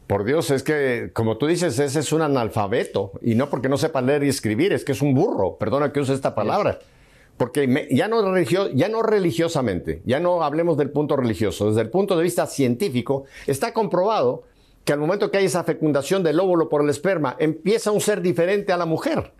[0.07, 3.11] Por Dios, es que, como tú dices, ese es un analfabeto.
[3.21, 5.57] Y no porque no sepa leer y escribir, es que es un burro.
[5.57, 6.79] Perdona que use esta palabra.
[7.39, 12.17] Porque ya, no ya no religiosamente, ya no hablemos del punto religioso, desde el punto
[12.17, 14.43] de vista científico, está comprobado
[14.83, 18.21] que al momento que hay esa fecundación del óvulo por el esperma, empieza un ser
[18.21, 19.31] diferente a la mujer.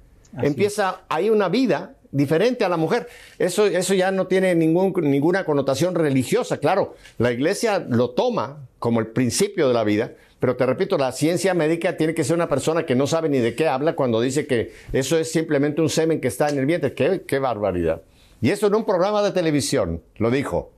[0.42, 3.08] empieza, hay una vida diferente a la mujer.
[3.38, 6.58] Eso, eso ya no tiene ningún, ninguna connotación religiosa.
[6.58, 11.12] Claro, la iglesia lo toma como el principio de la vida, pero te repito, la
[11.12, 14.22] ciencia médica tiene que ser una persona que no sabe ni de qué habla cuando
[14.22, 16.94] dice que eso es simplemente un semen que está en el vientre.
[16.94, 18.02] Qué, qué barbaridad.
[18.42, 20.72] Y eso en un programa de televisión, lo dijo.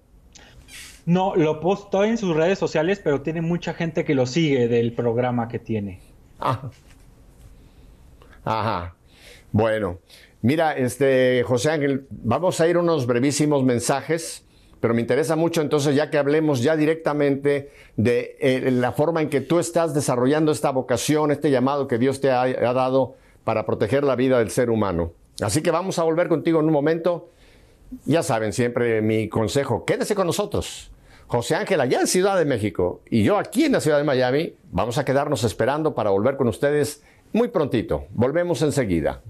[1.05, 4.93] No, lo postó en sus redes sociales, pero tiene mucha gente que lo sigue del
[4.93, 5.99] programa que tiene.
[6.39, 6.69] Ah.
[8.43, 8.95] Ajá.
[9.51, 9.99] Bueno,
[10.41, 14.45] mira, este José Ángel, vamos a ir unos brevísimos mensajes
[14.81, 19.29] pero me interesa mucho entonces ya que hablemos ya directamente de eh, la forma en
[19.29, 24.03] que tú estás desarrollando esta vocación, este llamado que Dios te ha, dado para proteger
[24.03, 25.13] la vida del ser humano.
[25.39, 27.29] Así que vamos a volver contigo en un momento.
[28.05, 30.91] Ya saben siempre mi consejo, quédese con nosotros.
[31.27, 34.55] José Ángel allá en Ciudad de México y yo aquí en la ciudad de Miami,
[34.71, 38.05] vamos a quedarnos esperando para volver con ustedes muy prontito.
[38.11, 39.21] Volvemos enseguida.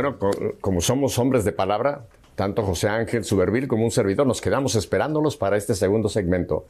[0.00, 0.16] Bueno,
[0.60, 2.06] como somos hombres de palabra,
[2.36, 6.68] tanto José Ángel Subervil como un servidor, nos quedamos esperándolos para este segundo segmento.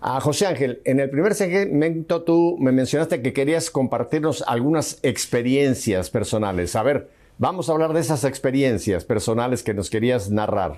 [0.00, 6.08] A José Ángel, en el primer segmento tú me mencionaste que querías compartirnos algunas experiencias
[6.08, 6.76] personales.
[6.76, 10.76] A ver, vamos a hablar de esas experiencias personales que nos querías narrar.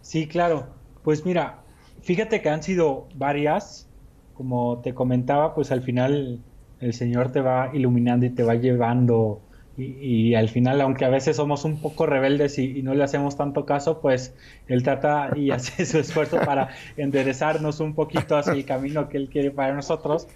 [0.00, 0.68] Sí, claro.
[1.02, 1.64] Pues mira,
[2.02, 3.88] fíjate que han sido varias.
[4.34, 6.40] Como te comentaba, pues al final
[6.78, 9.42] el Señor te va iluminando y te va llevando
[9.80, 13.64] y, al final, aunque a veces somos un poco rebeldes y, no le hacemos tanto
[13.64, 14.34] caso, pues
[14.68, 19.28] él trata y hace su esfuerzo para enderezarnos un poquito hacia el camino que él
[19.28, 20.28] quiere para nosotros.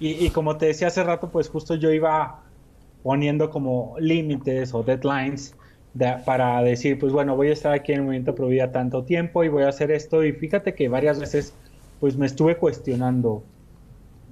[0.00, 2.42] Y, como te decía hace rato, pues justo yo iba
[3.02, 5.54] poniendo como límites o deadlines
[6.24, 9.44] para decir, pues bueno, voy a estar aquí en el movimiento Pro Vida tanto tiempo
[9.44, 10.24] y voy a hacer esto.
[10.24, 11.54] Y fíjate que varias veces,
[12.00, 13.44] pues me estuve cuestionando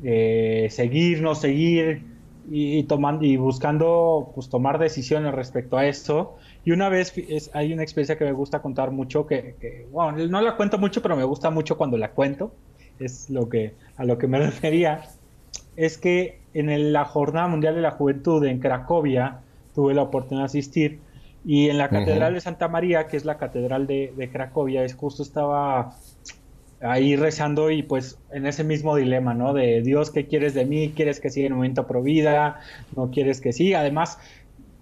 [0.02, 2.11] eh, seguir, no seguir,
[2.50, 7.72] y, tomando y buscando pues tomar decisiones respecto a esto y una vez es, hay
[7.72, 11.24] una experiencia que me gusta contar mucho que, bueno, no la cuento mucho pero me
[11.24, 12.52] gusta mucho cuando la cuento.
[12.98, 15.02] Es lo que a lo que me refería.
[15.76, 19.40] Es que en la jornada mundial de la juventud en Cracovia
[19.74, 21.00] tuve la oportunidad de asistir.
[21.44, 24.94] Y en la catedral de Santa María que es la catedral de, de Cracovia es
[24.94, 25.96] justo estaba
[26.82, 29.52] ahí rezando y pues en ese mismo dilema, ¿no?
[29.52, 30.92] De Dios, ¿qué quieres de mí?
[30.94, 32.60] ¿Quieres que siga en momento pro vida?
[32.96, 33.74] ¿No quieres que sí?
[33.74, 34.18] Además,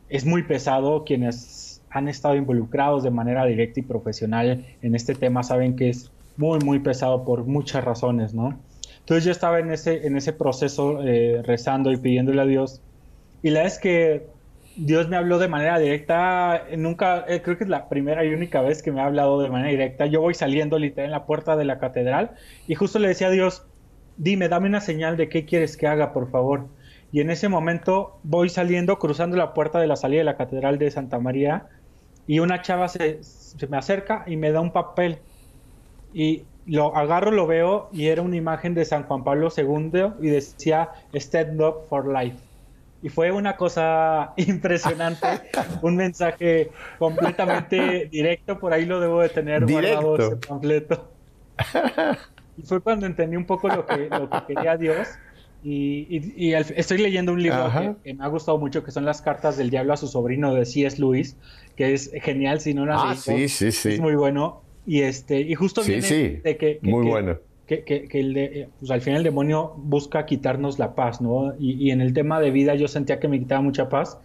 [0.09, 1.05] es muy pesado.
[1.05, 6.11] Quienes han estado involucrados de manera directa y profesional en este tema saben que es
[6.37, 8.59] muy, muy pesado por muchas razones, ¿no?
[9.01, 12.81] Entonces yo estaba en ese, en ese proceso eh, rezando y pidiéndole a Dios.
[13.43, 14.27] Y la vez que
[14.77, 18.63] Dios me habló de manera directa, nunca, eh, creo que es la primera y única
[18.63, 20.07] vez que me ha hablado de manera directa.
[20.07, 22.33] Yo voy saliendo literal en la puerta de la catedral
[22.67, 23.67] y justo le decía a Dios,
[24.17, 26.69] dime, dame una señal de qué quieres que haga, por favor.
[27.13, 30.79] Y en ese momento voy saliendo, cruzando la puerta de la salida de la catedral
[30.79, 31.67] de Santa María
[32.27, 35.19] y una chava se, se me acerca y me da un papel.
[36.15, 40.29] Y lo agarro, lo veo y era una imagen de San Juan Pablo II y
[40.29, 42.50] decía Stand Up for Life.
[43.03, 45.27] Y fue una cosa impresionante,
[45.83, 51.11] un mensaje completamente directo, por ahí lo debo de tener guardado ese completo.
[52.57, 55.09] Y fue cuando entendí un poco lo que, lo que quería Dios.
[55.63, 57.71] Y, estoy leyendo un libro
[58.03, 60.65] que, me ha gustado mucho, que son las cartas del diablo a su sobrino de
[60.65, 60.99] C.S.
[60.99, 61.37] Lewis,
[61.77, 63.95] que es genial, si no lo ah, sí, sí, sí.
[63.95, 64.63] Es muy bueno.
[64.87, 67.39] Y, este, y justo viene de que, muy bueno.
[67.79, 71.55] Que, el de, pues al final el demonio busca quitarnos la paz, ¿no?
[71.59, 74.19] Y, en el tema de vida yo sentía que me quitaba mucha paz.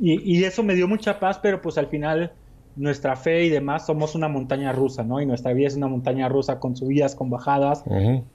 [0.00, 2.32] Y, eso me dio mucha paz, pero pues al final
[2.74, 5.20] nuestra fe y demás somos una montaña rusa, ¿no?
[5.20, 7.84] Y nuestra vida es una montaña rusa con subidas, con bajadas.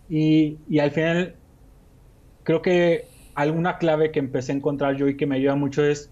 [0.08, 1.36] y, y al final
[2.44, 6.12] creo que alguna clave que empecé a encontrar yo y que me ayuda mucho es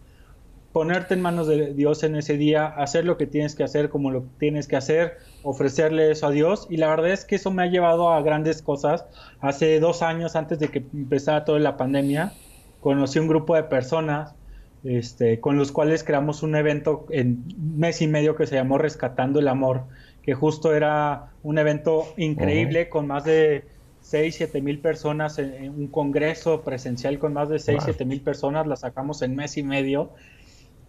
[0.71, 4.11] ponerte en manos de Dios en ese día, hacer lo que tienes que hacer como
[4.11, 6.67] lo tienes que hacer, ofrecerle eso a Dios.
[6.69, 9.05] Y la verdad es que eso me ha llevado a grandes cosas.
[9.39, 12.33] Hace dos años, antes de que empezara toda la pandemia,
[12.81, 14.35] conocí un grupo de personas
[14.83, 19.39] este, con los cuales creamos un evento en mes y medio que se llamó Rescatando
[19.39, 19.83] el Amor,
[20.21, 23.65] que justo era un evento increíble con más de
[24.01, 28.67] 6, 7 mil personas en, un congreso presencial con más de 6, 7 mil personas,
[28.67, 30.11] la sacamos en mes y medio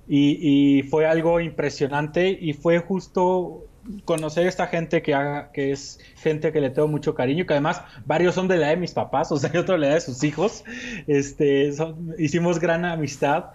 [0.09, 3.65] y, fue algo impresionante y fue justo
[4.05, 5.17] conocer a esta gente que,
[5.53, 8.77] que es gente que le tengo mucho cariño, que además varios son de la de
[8.77, 10.65] mis papás, o sea, y otro de la de sus hijos,
[11.07, 11.71] este,
[12.19, 13.47] hicimos gran amistad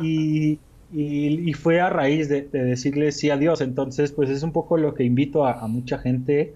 [0.00, 0.58] y,
[0.92, 4.94] y, fue a raíz de, decirle sí a Dios, entonces pues es un poco lo
[4.94, 6.54] que invito a, a mucha gente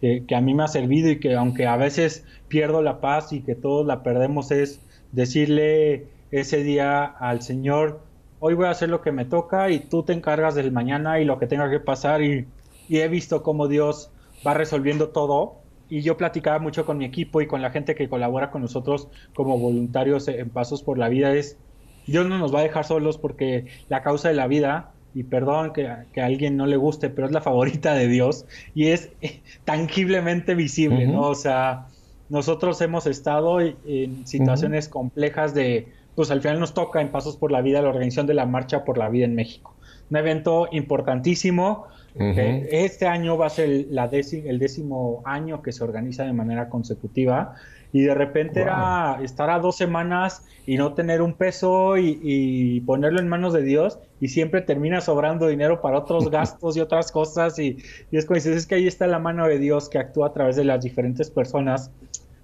[0.00, 3.40] que, a mí me ha servido y que aunque a veces pierdo la paz y
[3.40, 4.80] que todos la perdemos es
[5.12, 8.00] decirle ese día al Señor,
[8.40, 11.24] hoy voy a hacer lo que me toca y tú te encargas del mañana y
[11.24, 12.46] lo que tenga que pasar y,
[12.90, 14.10] he visto cómo Dios
[14.46, 15.56] va resolviendo todo.
[15.90, 19.08] Y yo platicaba mucho con mi equipo y con la gente que colabora con nosotros
[19.34, 21.58] como voluntarios en Pasos por la Vida es
[22.06, 25.72] Dios no nos va a dejar solos porque la causa de la vida y perdón
[25.74, 29.10] que, a alguien no le guste, pero es la favorita de Dios y es
[29.64, 31.22] tangiblemente visible, ¿no?
[31.22, 31.88] O sea,
[32.30, 37.52] nosotros hemos estado en situaciones complejas de, pues al final nos toca en Pasos por
[37.52, 39.76] la Vida la organización de la Marcha por la Vida en México.
[40.10, 41.86] Un evento importantísimo.
[42.16, 47.54] este año va a ser la el décimo año que se organiza de manera consecutiva
[47.92, 53.20] y de repente era estar a dos semanas y no tener un peso y, ponerlo
[53.20, 57.60] en manos de Dios y siempre termina sobrando dinero para otros gastos y otras cosas
[57.60, 57.76] y,
[58.10, 60.56] es como dices, es que ahí está la mano de Dios que actúa a través
[60.56, 61.92] de las diferentes personas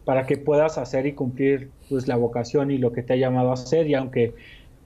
[0.04, 3.50] para que puedas hacer y cumplir pues la vocación y lo que te ha llamado
[3.50, 3.88] a hacer.
[3.88, 4.34] Y aunque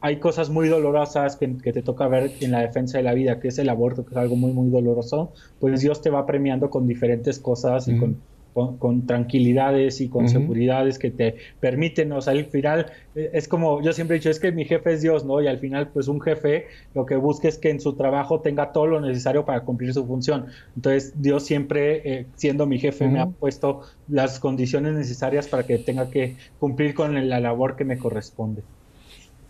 [0.01, 3.49] hay cosas muy dolorosas que, te toca ver en la defensa de la vida, que
[3.49, 6.87] es el aborto, que es algo muy, muy doloroso, pues Dios te va premiando con
[6.87, 8.19] diferentes cosas y con
[8.53, 13.81] con, tranquilidades y con seguridades que te permiten, o sea, al final eh, es como
[13.83, 15.41] yo siempre he dicho, es que mi jefe es Dios, ¿no?
[15.41, 18.73] Y al final, pues un jefe lo que busca es que en su trabajo tenga
[18.73, 20.47] todo lo necesario para cumplir su función.
[20.77, 25.79] Entonces, Dios siempre, eh, siendo mi jefe, me ha puesto las condiciones necesarias para que
[25.79, 28.63] tenga que cumplir con la labor que me corresponde.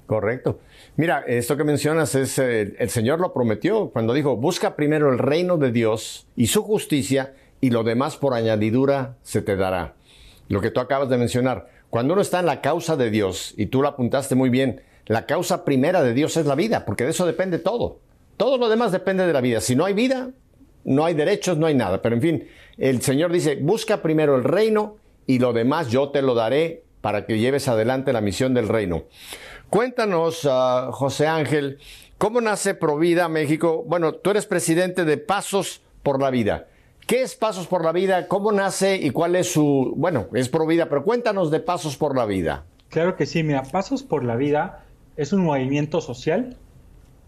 [0.09, 0.59] Correcto.
[0.97, 5.19] Mira, esto que mencionas es, eh, el Señor lo prometió cuando dijo, busca primero el
[5.19, 9.95] reino de Dios y su justicia y lo demás por añadidura se te dará.
[10.49, 13.67] Lo que tú acabas de mencionar, cuando uno está en la causa de Dios, y
[13.67, 17.11] tú lo apuntaste muy bien, la causa primera de Dios es la vida, porque de
[17.11, 18.01] eso depende todo.
[18.37, 19.61] Todo lo demás depende de la vida.
[19.61, 20.31] Si no hay vida,
[20.85, 22.03] no hay derechos, no hay nada.
[22.03, 26.23] Pero en fin, el Señor dice, busca primero el reino y lo demás yo te
[26.23, 29.05] lo daré para que lleves adelante la misión del reino.
[29.71, 31.79] Cuéntanos, uh, José Ángel,
[32.17, 33.85] ¿cómo nace Provida México?
[33.87, 36.69] Bueno, tú eres presidente de Pasos por la Vida.
[37.09, 38.29] ¿Qué es Pasos por la Vida?
[38.29, 39.95] ¿Cómo nace y cuál es su...
[39.97, 42.67] Bueno, es por vida, pero cuéntanos de Pasos por la Vida.
[42.91, 44.85] Claro que sí, mira, Pasos por la Vida
[45.17, 46.59] es un movimiento social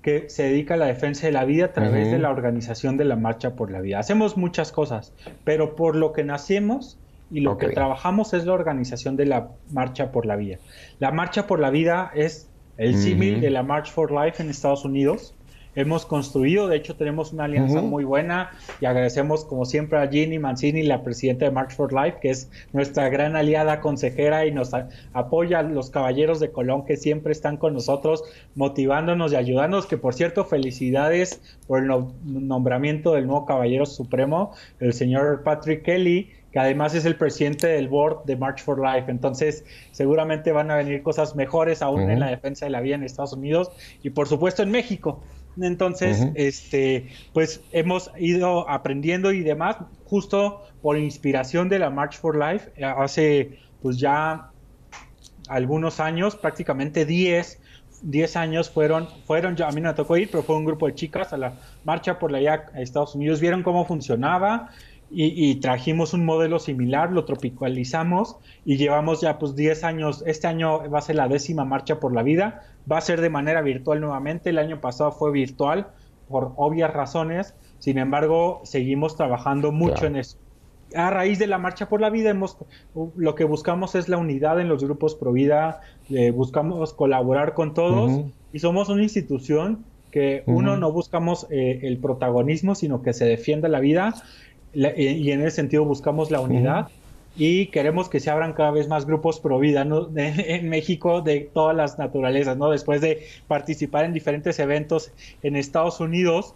[0.02, 3.06] que se dedica a la defensa de la vida a través de la organización de
[3.06, 3.98] la Marcha por la Vida.
[3.98, 6.98] Hacemos muchas cosas, pero por lo que nacemos
[7.30, 10.58] y lo que trabajamos es la organización de la Marcha por la Vida.
[10.98, 14.84] La Marcha por la Vida es el símil de la March for Life en Estados
[14.84, 15.34] Unidos
[15.74, 16.68] hemos construido.
[16.68, 18.50] De hecho, tenemos una alianza muy buena
[18.80, 22.50] y agradecemos como siempre a Ginny Mancini, la presidenta de March for Life, que es
[22.72, 24.72] nuestra gran aliada consejera y nos
[25.12, 29.86] apoya a los caballeros de Colón que siempre están con nosotros motivándonos y ayudándonos.
[29.86, 31.88] Que por cierto, felicidades por el
[32.24, 37.88] nombramiento del nuevo caballero supremo, el señor Patrick Kelly que además es el presidente del
[37.88, 39.10] board de March for Life.
[39.10, 43.04] Entonces, seguramente van a venir cosas mejores aún en la defensa de la vida en
[43.04, 43.70] Estados Unidos
[44.02, 45.22] y por supuesto en México
[45.60, 52.36] Entonces, este, pues hemos ido aprendiendo y demás, justo por inspiración de la March for
[52.36, 54.50] Life, eh, hace pues ya
[55.48, 57.60] algunos años, prácticamente 10,
[58.02, 60.94] 10 años fueron, fueron, a mí no me tocó ir, pero fue un grupo de
[60.94, 64.70] chicas a la marcha por la IAC a Estados Unidos, vieron cómo funcionaba
[65.12, 70.88] y, trajimos un modelo similar, lo tropicalizamos y llevamos ya pues 10 años, este año
[70.88, 74.00] va a ser la décima marcha por la vida, va a ser de manera virtual
[74.00, 75.88] nuevamente, el año pasado fue virtual
[76.28, 80.38] por obvias razones, sin embargo seguimos trabajando mucho en eso.
[80.94, 82.56] A raíz de la marcha por la vida, hemos,
[83.16, 85.80] lo que buscamos es la unidad en los grupos pro vida,
[86.34, 92.74] buscamos colaborar con todos y somos una institución que uno no buscamos eh, el protagonismo,
[92.74, 94.14] sino que se defienda la vida
[94.74, 96.88] y en ese sentido buscamos la unidad.
[97.36, 99.82] Y queremos que se abran cada vez más grupos pro vida
[100.16, 102.70] en México de todas las naturalezas, ¿no?
[102.70, 105.12] Después de participar en diferentes eventos
[105.42, 106.54] en Estados Unidos,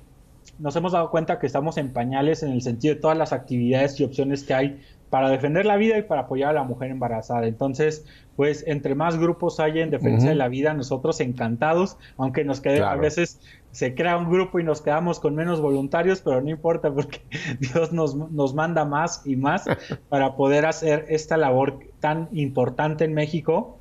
[0.58, 3.98] nos hemos dado cuenta que estamos en pañales en el sentido de todas las actividades
[3.98, 4.80] y opciones que hay
[5.14, 7.46] para defender la vida y para apoyar a la mujer embarazada.
[7.46, 8.04] Entonces,
[8.34, 12.82] pues entre más grupos hay en defensa de la vida, nosotros encantados, aunque nos quede
[12.82, 13.38] a veces
[13.70, 17.20] se crea un grupo y nos quedamos con menos voluntarios, pero no importa porque
[17.60, 19.66] Dios nos, nos manda más y más
[20.08, 23.78] para poder hacer esta labor tan importante en México,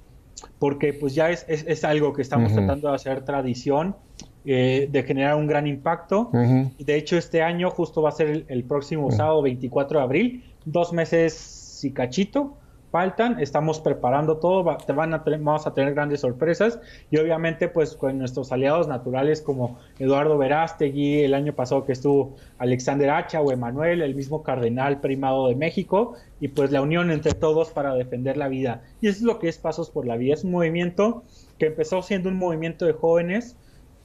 [0.60, 3.96] porque pues ya es, es, algo que estamos tratando de hacer tradición.
[4.46, 6.30] Eh, de generar un gran impacto.
[6.34, 10.53] De hecho, este año justo va a ser el, el próximo sábado 24 de abril
[10.66, 12.58] dos meses y cachito
[12.94, 17.96] faltan, estamos preparando todo, te van a vamos a tener grandes sorpresas y obviamente pues
[17.96, 23.52] con nuestros aliados naturales como Eduardo Verástegui, el año pasado que estuvo Alexander Hacha o
[23.52, 28.38] Emanuel, el mismo cardenal primado de México y pues la unión entre todos para defender
[28.38, 28.84] la vida.
[29.02, 31.24] Y eso es lo que es Pasos por la Vida, es un movimiento
[31.58, 33.58] que empezó siendo un movimiento de jóvenes,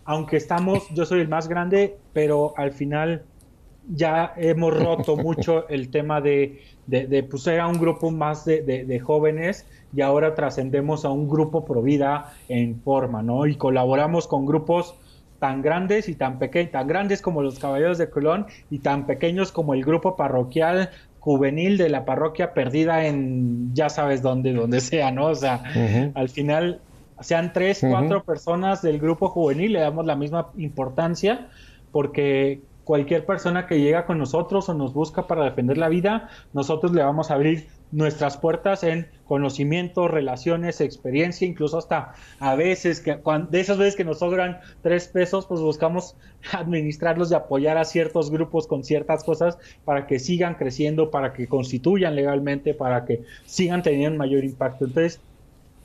[0.07, 3.23] aunque estamos, yo soy el más grande, pero al final
[3.89, 9.67] ya hemos roto mucho el tema de, de, pues era un grupo más de, jóvenes
[9.95, 13.47] y ahora trascendemos a un grupo pro vida en forma, ¿no?
[13.47, 14.95] Y colaboramos con grupos
[15.39, 19.53] tan grandes y tan pequeños, tan grandes como los Caballeros de Colón y tan pequeños
[19.53, 25.11] como el grupo parroquial juvenil de la parroquia perdida en ya sabes dónde, donde sea,
[25.11, 25.27] ¿no?
[25.27, 25.63] O sea,
[26.15, 26.81] al final
[27.21, 31.49] sean tres, cuatro personas del grupo juvenil, le damos la misma importancia
[31.93, 36.91] porque cualquier persona que llega con nosotros o nos busca para defender la vida, nosotros
[36.93, 43.21] le vamos a abrir nuestras puertas en conocimiento, relaciones, experiencia, incluso hasta a veces, que
[43.51, 46.17] de esas veces que nos sobran tres pesos, pues buscamos
[46.53, 51.47] administrarlos y apoyar a ciertos grupos con ciertas cosas para que sigan creciendo, para que
[51.47, 54.87] constituyan legalmente, para que sigan teniendo mayor impacto.
[54.87, 55.21] Entonces,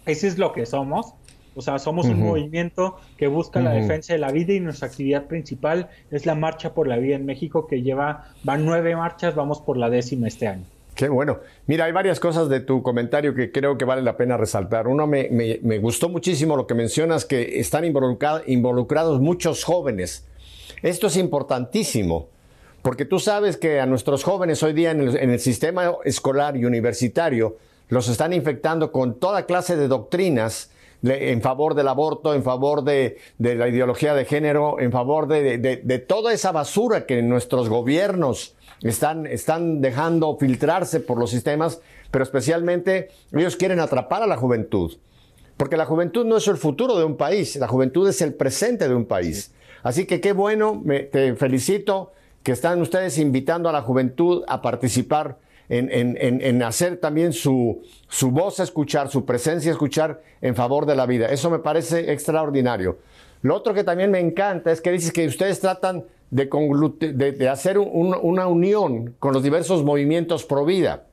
[0.06, 1.16] ese es lo que somos.
[1.56, 5.26] O sea, somos un movimiento que busca la defensa de la vida y nuestra actividad
[5.26, 9.62] principal es la Marcha por la Vida en México, que lleva, van nueve marchas, vamos
[9.62, 10.64] por la décima este año.
[10.95, 11.39] Qué bueno.
[11.66, 14.88] Mira, hay varias cosas de tu comentario que creo que vale la pena resaltar.
[14.88, 20.26] Uno, me, me, gustó muchísimo lo que mencionas, que están involucrados muchos jóvenes.
[20.84, 22.28] Esto es importantísimo,
[22.82, 26.58] porque tú sabes que a nuestros jóvenes hoy día en el, en el sistema escolar
[26.58, 27.58] y universitario
[27.89, 30.70] los están infectando con toda clase de doctrinas
[31.04, 36.34] en favor del aborto, en favor de, la ideología de género, en favor de, toda
[36.34, 43.56] esa basura que nuestros gobiernos están, están dejando filtrarse por los sistemas, pero especialmente ellos
[43.56, 44.97] quieren atrapar a la juventud.
[45.58, 48.88] Porque la juventud no es el futuro de un país, la juventud es el presente
[48.88, 49.54] de un país.
[49.84, 54.62] Así que qué bueno, me, te felicito que están ustedes invitando a la juventud a
[54.62, 55.38] participar
[55.70, 61.28] en, hacer también su, su voz escuchar, su presencia escuchar en favor de la vida.
[61.28, 62.97] Eso me parece extraordinario.
[63.41, 66.49] Lo otro que también me encanta es que dices que ustedes tratan de,
[67.38, 71.07] de, hacer una unión con los diversos movimientos pro vida.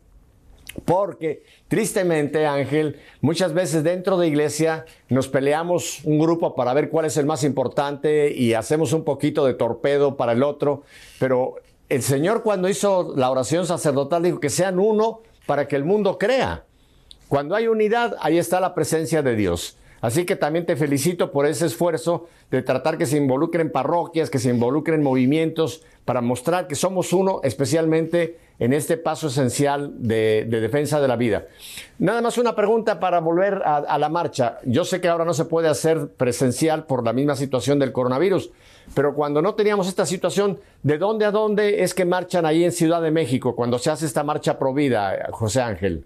[0.84, 7.06] Porque tristemente, Ángel, muchas veces dentro de iglesia nos peleamos un grupo para ver cuál
[7.06, 10.84] es el más importante y hacemos un poquito de torpedo para el otro,
[11.18, 11.56] pero
[11.90, 16.18] el Señor cuando hizo la oración sacerdotal dijo que sean uno para que el mundo
[16.18, 16.64] crea.
[17.28, 19.76] Cuando hay unidad, ahí está la presencia de Dios.
[20.00, 24.38] Así que también te felicito por ese esfuerzo de tratar que se involucren parroquias, que
[24.38, 31.00] se involucren movimientos, para mostrar que somos uno, especialmente en este paso esencial de, defensa
[31.00, 31.46] de la vida.
[31.98, 34.58] Nada más una pregunta para volver a, la marcha.
[34.64, 38.50] Yo sé que ahora no se puede hacer presencial por la misma situación del coronavirus,
[38.94, 42.72] pero cuando no teníamos esta situación, ¿de dónde a dónde es que marchan ahí en
[42.72, 46.04] Ciudad de México cuando se hace esta marcha pro vida, José Ángel?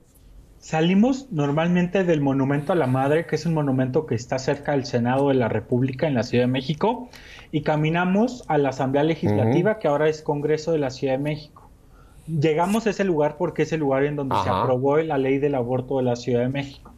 [0.65, 4.87] Salimos normalmente del Monumento a la Madre, que es un monumento que está cerca del
[4.87, 7.11] Senado de la República en la Ciudad de México,
[7.53, 11.69] y caminamos a la Asamblea Legislativa, que ahora es Congreso de la Ciudad de México.
[12.27, 15.55] Llegamos a ese lugar porque es el lugar en donde se aprobó la ley del
[15.55, 16.94] aborto de la Ciudad de México.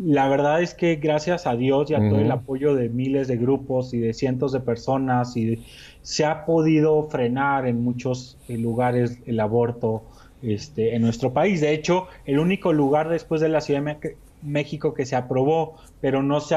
[0.00, 3.36] La verdad es que gracias a Dios y a todo el apoyo de miles de
[3.36, 5.64] grupos y de cientos de personas, y
[6.02, 10.04] se ha podido frenar en muchos eh, lugares el aborto
[10.40, 11.60] este, en nuestro país.
[11.60, 16.22] De hecho, el único lugar después de la Ciudad de México que se aprobó, pero
[16.22, 16.56] no se,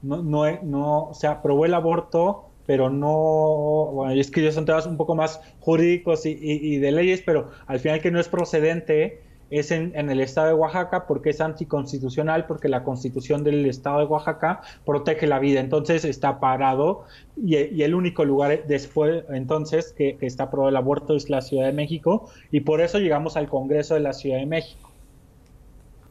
[0.00, 5.14] no, no, se aprobó el aborto, pero no, bueno, es que son temas un poco
[5.14, 9.20] más jurídicos y, y de leyes, pero al final que no es procedente,
[9.50, 14.04] es en, el estado de Oaxaca porque es anticonstitucional, porque la constitución del estado de
[14.04, 15.60] Oaxaca protege la vida.
[15.60, 17.04] Entonces está parado
[17.36, 21.72] y, el único lugar después, entonces, que, está aprobado el aborto es la Ciudad de
[21.72, 24.90] México y por eso llegamos al Congreso de la Ciudad de México.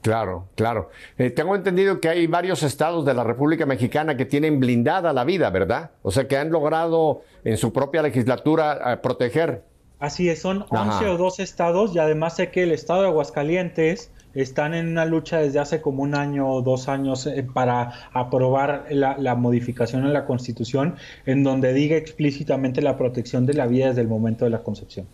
[0.01, 0.89] Claro, claro.
[1.17, 5.25] Eh, tengo entendido que hay varios estados de la República Mexicana que tienen blindada la
[5.25, 5.91] vida, ¿verdad?
[6.03, 9.63] O sea, que han logrado en su propia legislatura eh, proteger
[9.99, 14.11] Así es, son 11 o 12 estados y además sé que el estado de Aguascalientes
[14.33, 18.85] están en una lucha desde hace como un año o dos años eh, para aprobar
[18.89, 20.95] la, modificación en la constitución
[21.25, 25.07] en donde diga explícitamente la protección de la vida desde el momento de la concepción.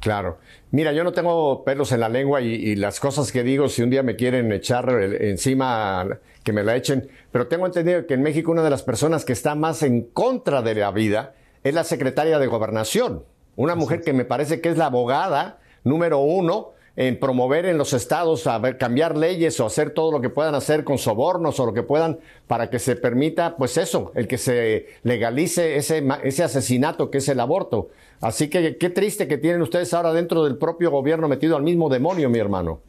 [0.00, 0.38] Claro.
[0.70, 3.82] Mira, yo no tengo pelos en la lengua y, y, las cosas que digo, si
[3.82, 4.88] un día me quieren echar
[5.20, 6.06] encima,
[6.44, 9.32] que me la echen, pero tengo entendido que en México una de las personas que
[9.32, 13.24] está más en contra de la vida es la secretaria de gobernación.
[13.56, 17.92] Una mujer que me parece que es la abogada número uno en promover en los
[17.92, 21.66] estados a ver, cambiar leyes o hacer todo lo que puedan hacer con sobornos o
[21.66, 26.42] lo que puedan para que se permita, pues eso, el que se legalice ese, ese
[26.42, 27.90] asesinato que es el aborto.
[28.20, 31.90] Así que qué triste que tienen ustedes ahora dentro del propio gobierno metido al mismo
[31.90, 32.80] demonio, mi hermano.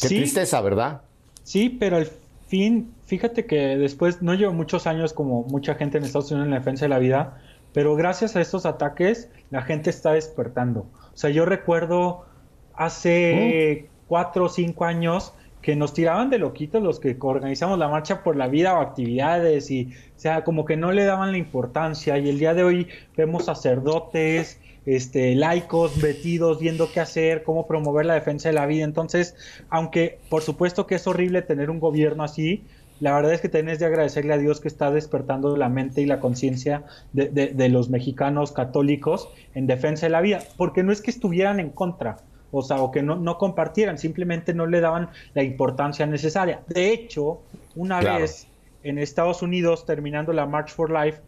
[0.00, 1.02] Qué tristeza, ¿verdad?
[1.44, 2.08] Sí, pero al
[2.48, 6.50] fin, fíjate que después, no llevo muchos años como mucha gente en Estados Unidos en
[6.50, 7.40] la defensa de la vida,
[7.74, 10.86] pero gracias a estos ataques, la gente está despertando.
[11.12, 12.24] O sea, yo recuerdo
[12.72, 13.94] hace oh.
[14.06, 18.36] cuatro o cinco años que nos tiraban de loquitos los que organizamos la marcha por
[18.36, 22.28] la vida o actividades y, o sea, como que no le daban la importancia y
[22.28, 28.14] el día de hoy vemos sacerdotes, este, laicos vestidos, viendo qué hacer, cómo promover la
[28.14, 28.84] defensa de la vida.
[28.84, 29.34] Entonces,
[29.68, 32.62] aunque por supuesto que es horrible tener un gobierno así,
[33.00, 36.06] la verdad es que tenés de agradecerle a Dios que está despertando la mente y
[36.06, 41.10] la conciencia de, los mexicanos católicos en defensa de la vida, porque no es que
[41.10, 42.18] estuvieran en contra,
[42.52, 46.60] o sea, o que no, no compartieran, simplemente no le daban la importancia necesaria.
[46.68, 47.40] De hecho,
[47.74, 48.46] una vez
[48.84, 51.20] en Estados Unidos, terminando la March for Life,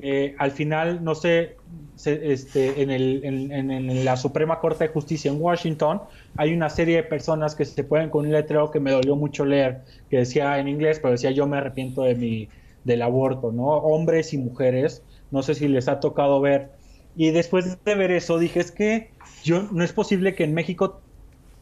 [0.00, 1.56] eh, al final, no sé,
[2.04, 6.02] este, en, el, en, la Suprema Corte de Justicia en Washington,
[6.36, 9.44] hay una serie de personas que se pueden con un letrero que me dolió mucho
[9.44, 12.48] leer, que decía en inglés, pero decía yo me arrepiento de mi,
[12.84, 13.68] del aborto, ¿no?
[13.68, 16.70] Hombres y mujeres, no sé si les ha tocado ver.
[17.16, 19.10] Y después de ver eso, dije, es que
[19.44, 21.00] yo, no es posible que en México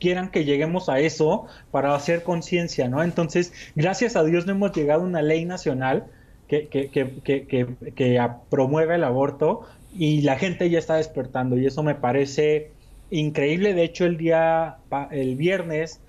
[0.01, 3.03] quieran que lleguemos a eso para hacer conciencia, ¿no?
[3.05, 6.07] Entonces, gracias a Dios no hemos llegado a una ley nacional
[6.49, 7.47] que, que, que,
[7.95, 9.63] que, promueve el aborto
[9.97, 12.71] y la gente ya está despertando y eso me parece
[13.11, 13.75] increíble.
[13.75, 14.77] De hecho, el día,
[15.11, 16.01] el viernes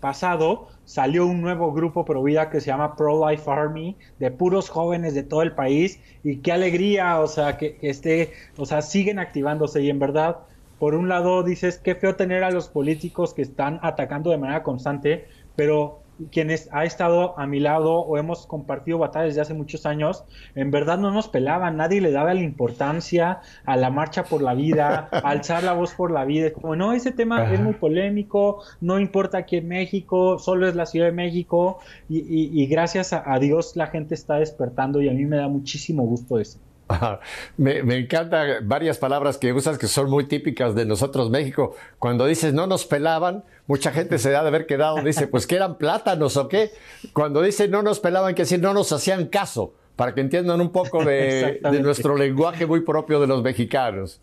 [0.00, 4.68] pasado salió un nuevo grupo pro vida que se llama Pro Life Army de puros
[4.68, 8.82] jóvenes de todo el país y qué alegría, o sea, que, que esté, o sea,
[8.82, 10.38] siguen activándose y en verdad,
[10.78, 14.62] por un lado dices, qué feo tener a los políticos que están atacando de manera
[14.62, 16.00] constante, pero
[16.30, 20.70] quienes ha estado a mi lado o hemos compartido batallas desde hace muchos años, en
[20.70, 25.08] verdad no nos pelaban, nadie le daba la importancia a la marcha por la vida,
[25.10, 28.98] a alzar la voz por la vida, como no, ese tema es muy polémico, no
[28.98, 33.76] importa aquí en México, solo es la Ciudad de México y, gracias a, a, Dios
[33.76, 36.58] la gente está despertando y a mí me da muchísimo gusto eso.
[37.56, 41.74] Me, me encantan varias palabras que usas que son muy típicas de nosotros México.
[41.98, 45.56] Cuando dices no nos pelaban, mucha gente se da de haber quedado, dice, pues que
[45.56, 46.72] eran plátanos o qué.
[47.12, 50.70] Cuando dice no nos pelaban, que decir no nos hacían caso, para que entiendan un
[50.70, 54.20] poco de, nuestro lenguaje muy propio de los mexicanos.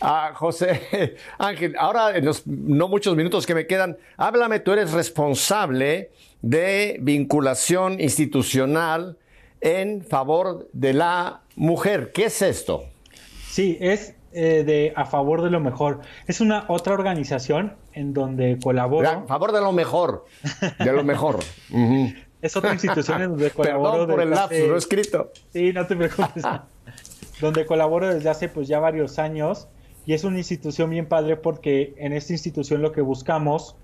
[0.00, 4.92] Ah, José Ángel, ahora en los no muchos minutos que me quedan, háblame, tú eres
[4.92, 6.10] responsable
[6.42, 9.16] de vinculación institucional
[9.60, 12.10] en favor de la mujer.
[12.12, 12.84] ¿Qué es esto?
[13.50, 16.00] Sí, es eh, de a favor de lo mejor.
[16.26, 19.08] Es una otra organización en donde colaboro.
[19.08, 20.24] A favor de lo mejor.
[20.78, 21.38] De lo mejor.
[22.42, 23.92] Es otra institución en donde colaboro.
[23.92, 25.30] Perdón por el lapsus, lo he escrito.
[25.52, 26.42] Sí, no te preocupes.
[27.42, 29.68] donde colaboro desde hace pues ya varios años
[30.06, 33.76] y es una institución bien padre porque en esta institución lo que buscamos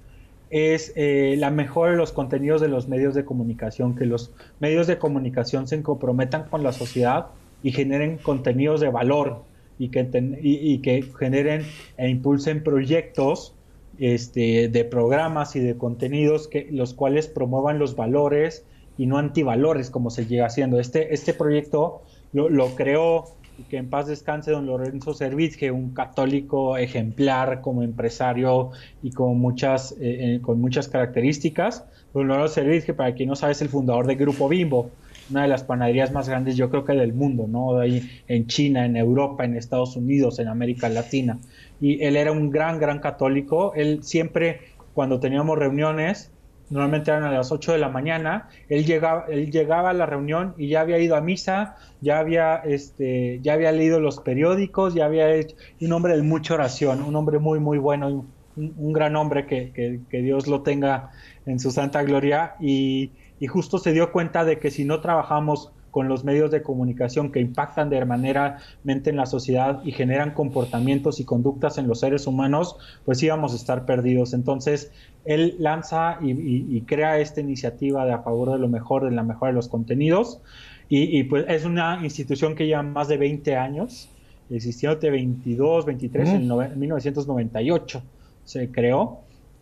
[0.49, 4.87] es eh, la mejora de los contenidos de los medios de comunicación, que los medios
[4.87, 7.27] de comunicación se comprometan con la sociedad
[7.63, 9.43] y generen contenidos de valor
[9.79, 10.09] y que,
[10.43, 11.63] y, que generen
[11.97, 13.55] e impulsen proyectos
[13.99, 18.65] este, de programas y de contenidos que los cuales promuevan los valores
[18.99, 20.81] y no antivalores como se llega haciendo.
[20.81, 22.03] Este, este proyecto
[22.33, 23.37] lo, lo creó
[23.69, 28.71] que en paz descanse don Lorenzo Servitje, un católico ejemplar como empresario
[29.03, 31.85] y con muchas, eh, eh, con muchas características.
[32.13, 34.91] Don Lorenzo Servitje, para quien no sabe, es el fundador de Grupo Bimbo,
[35.31, 37.79] una de las panaderías más grandes yo creo que del mundo, ¿no?
[37.79, 41.39] Ahí en China, en Europa, en Estados Unidos, en América Latina.
[41.81, 43.73] Y él era un gran, gran católico.
[43.75, 44.61] Él siempre,
[44.95, 46.31] cuando teníamos reuniones,
[46.71, 50.55] normalmente eran a las 8 de la mañana, él llegaba, él llegaba a la reunión
[50.57, 55.07] y ya había ido a misa, ya había, este, ya había leído los periódicos, ya
[55.07, 59.47] había hecho, un hombre de mucha oración, un hombre muy, muy bueno, un, gran hombre
[59.47, 61.11] que, que, que, Dios lo tenga
[61.45, 65.73] en su santa gloria y, y justo se dio cuenta de que si no trabajamos
[65.97, 70.35] con los medios de comunicación que impactan de manera mente en la sociedad y generan
[70.35, 72.77] comportamientos y conductas en los seres humanos,
[73.07, 74.35] pues íbamos a estar perdidos.
[74.35, 74.93] Entonces,
[75.25, 79.53] él lanza y, crea esta iniciativa de a favor de lo mejor, de la mejora
[79.53, 80.43] de los contenidos.
[80.91, 84.11] Y, pues es una institución que lleva más de 20 años,
[84.51, 88.03] existió de 22, 23, en, 1998
[88.45, 89.21] se creó.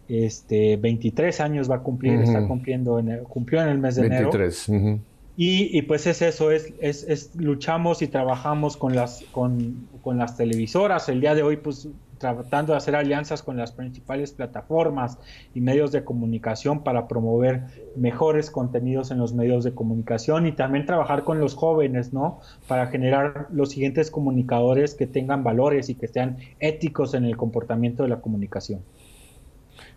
[0.08, 4.68] Este, 23 años va a cumplir, está cumpliendo, en cumplió en el mes de 23.
[4.68, 5.00] enero.
[5.36, 11.08] Y, pues es eso, es, es, luchamos y trabajamos con las, con, con, las televisoras.
[11.08, 11.88] El día de hoy, pues
[12.18, 15.18] tratando de hacer alianzas con las principales plataformas
[15.54, 17.64] y medios de comunicación para promover
[17.96, 22.40] mejores contenidos en los medios de comunicación y también trabajar con los jóvenes, ¿no?
[22.68, 28.04] Para generar los siguientes comunicadores que tengan valores y que sean éticos en el comportamiento
[28.04, 28.82] de la comunicación.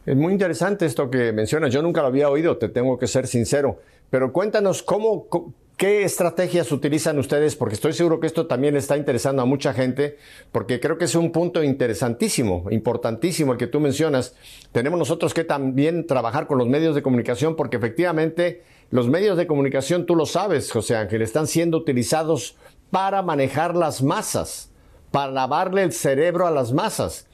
[0.07, 1.73] Es muy interesante esto que mencionas.
[1.73, 3.79] Yo nunca lo había oído, te tengo que ser sincero.
[4.09, 5.27] Pero cuéntanos cómo,
[5.75, 10.17] qué estrategias utilizan ustedes, porque estoy seguro que esto también está interesando a mucha gente,
[10.53, 14.33] porque creo que es un punto interesantísimo, importantísimo el que tú mencionas.
[14.71, 19.45] Tenemos nosotros que también trabajar con los medios de comunicación, porque efectivamente los medios de
[19.45, 22.55] comunicación, tú lo sabes, José Ángel, están siendo utilizados
[22.91, 24.71] para manejar las masas,
[25.11, 27.27] para lavarle el cerebro a las masas.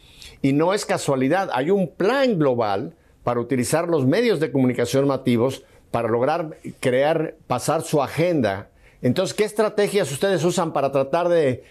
[0.43, 5.63] Y no es casualidad, hay un plan global para utilizar los medios de comunicación mativos
[5.89, 8.67] para lograr crear, pasar su agenda.
[9.01, 11.63] Entonces, ¿qué estrategias ustedes usan para tratar de,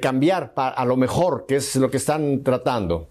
[0.00, 3.08] cambiar a lo mejor, que es lo que están tratando?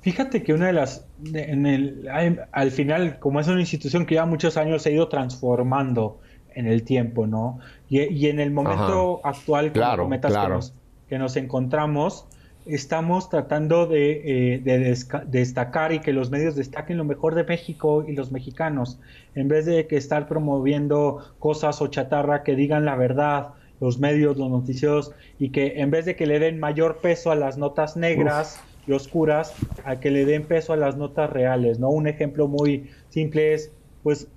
[0.00, 2.08] Fíjate que una de las, en el,
[2.52, 6.20] al final, como es una institución que ya muchos años se ha ido transformando
[6.54, 7.58] en el tiempo, ¿no?
[7.90, 10.60] Y, en el momento actual, claro, claro.
[11.06, 12.26] que nos encontramos,
[12.68, 14.94] estamos tratando de, eh,
[15.26, 18.98] destacar y que los medios destaquen lo mejor de México y los mexicanos,
[19.34, 23.48] en vez de que estar promoviendo cosas o chatarra que digan la verdad,
[23.80, 27.36] los medios, los noticieros, y que en vez de que le den mayor peso a
[27.36, 29.54] las notas negras y oscuras,
[29.84, 31.90] a que le den peso a las notas reales, ¿no?
[31.90, 34.28] Un ejemplo muy simple es, pues,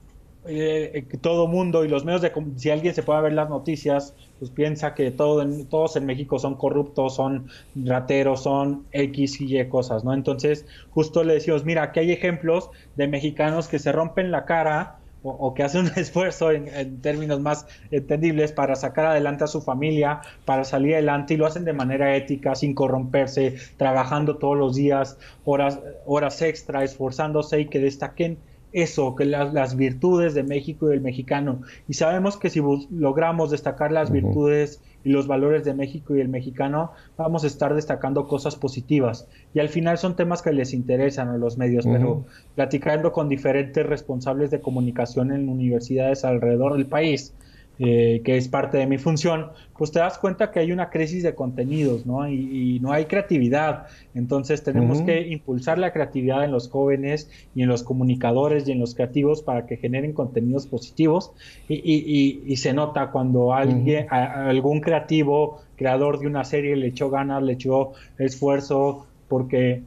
[0.47, 4.49] eh, todo mundo y los medios de si alguien se puede ver las noticias pues
[4.49, 10.03] piensa que todo todos en México son corruptos son rateros son X y Y cosas
[10.03, 14.45] no entonces justo le decimos mira aquí hay ejemplos de mexicanos que se rompen la
[14.45, 19.61] cara o, que hacen un esfuerzo en, términos más entendibles para sacar adelante a su
[19.61, 24.75] familia, para salir adelante y lo hacen de manera ética, sin corromperse, trabajando todos los
[24.75, 28.39] días, horas, horas extra, esforzándose y que destaquen
[28.73, 31.61] eso, que las, virtudes de México y del mexicano.
[31.87, 32.61] Y sabemos que si
[32.91, 37.73] logramos destacar las virtudes y los valores de México y el mexicano, vamos a estar
[37.73, 39.27] destacando cosas positivas.
[39.53, 43.85] Y al final son temas que les interesan a los medios, pero platicando con diferentes
[43.85, 47.33] responsables de comunicación en universidades alrededor del país,
[47.79, 51.23] eh, que es parte de mi función, pues te das cuenta que hay una crisis
[51.23, 52.29] de contenidos, ¿no?
[52.29, 53.87] Y, no hay creatividad.
[54.13, 58.79] Entonces tenemos que impulsar la creatividad en los jóvenes y en los comunicadores y en
[58.79, 61.31] los creativos para que generen contenidos positivos.
[61.67, 67.53] Y, se nota cuando alguien, algún creativo, creador de una serie, le echó ganas, le
[67.53, 69.81] echó esfuerzo, porque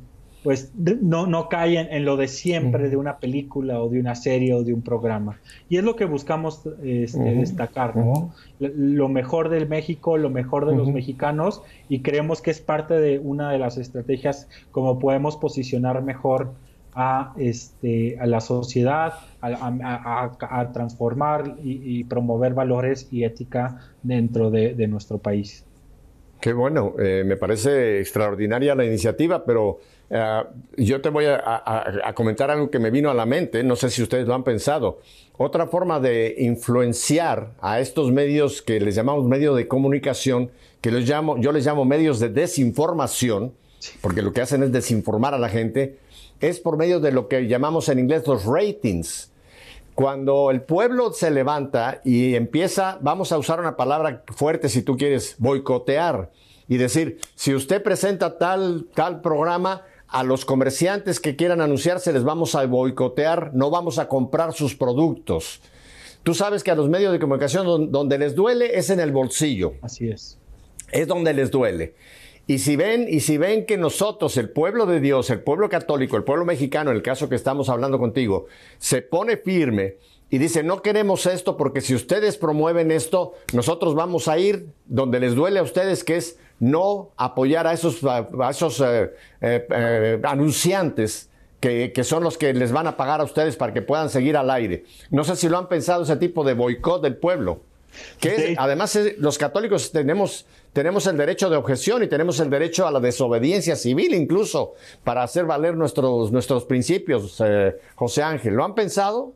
[0.45, 4.53] pues no, no caen en lo de siempre de una película o de una serie
[4.53, 5.41] o de un programa.
[5.71, 8.35] Y es lo que buscamos este, destacar, ¿no?
[8.61, 13.19] Lo mejor del México, lo mejor de los mexicanos y creemos que es parte de
[13.19, 16.53] una de las estrategias como podemos posicionar mejor
[16.95, 25.17] a, este, a la sociedad, a, transformar y, promover valores y ética dentro de nuestro
[25.17, 25.65] país.
[26.45, 29.79] Qué bueno, eh, me parece extraordinaria la iniciativa, pero
[30.11, 30.43] eh,
[30.77, 34.03] yo te voy a, comentar algo que me vino a la mente, no sé si
[34.03, 35.01] ustedes lo han pensado.
[35.37, 40.51] Otra forma de influenciar a estos medios que les llamamos medios de comunicación,
[40.81, 43.53] que los llamo, yo les llamo medios de desinformación,
[44.01, 45.99] porque lo que hacen es desinformar a la gente,
[46.41, 49.31] es por medio de lo que llamamos en inglés los ratings.
[49.95, 54.97] Cuando el pueblo se levanta y empieza, vamos a usar una palabra fuerte si tú
[54.97, 56.31] quieres, boicotear
[56.69, 59.83] y decir, si usted presenta tal, tal programa,
[60.15, 64.77] a los comerciantes que quieran anunciarse les vamos a boicotear, no vamos a comprar sus
[64.77, 65.61] productos.
[66.23, 69.73] Tú sabes que a los medios de comunicación donde les duele es en el bolsillo.
[69.83, 70.39] Así es.
[70.93, 71.97] Es donde les duele.
[72.47, 76.17] Y si ven, y si ven que nosotros, el pueblo de Dios, el pueblo católico,
[76.17, 78.47] el pueblo mexicano, en el caso que estamos hablando contigo,
[78.79, 79.97] se pone firme
[80.31, 85.19] y dice, no queremos esto porque si ustedes promueven esto, nosotros vamos a ir donde
[85.19, 88.01] les duele a ustedes, que es no apoyar a esos,
[88.51, 91.29] esos eh, eh, eh, anunciantes
[91.61, 94.37] que, que, son los que les van a pagar a ustedes para que puedan seguir
[94.37, 94.85] al aire.
[95.11, 97.61] No sé si lo han pensado ese tipo de boicot del pueblo.
[98.19, 102.91] Que además los católicos tenemos, tenemos el derecho de objeción y tenemos el derecho a
[102.91, 108.55] la desobediencia civil incluso para hacer valer nuestros, nuestros principios, eh, José Ángel.
[108.55, 109.35] ¿Lo han pensado?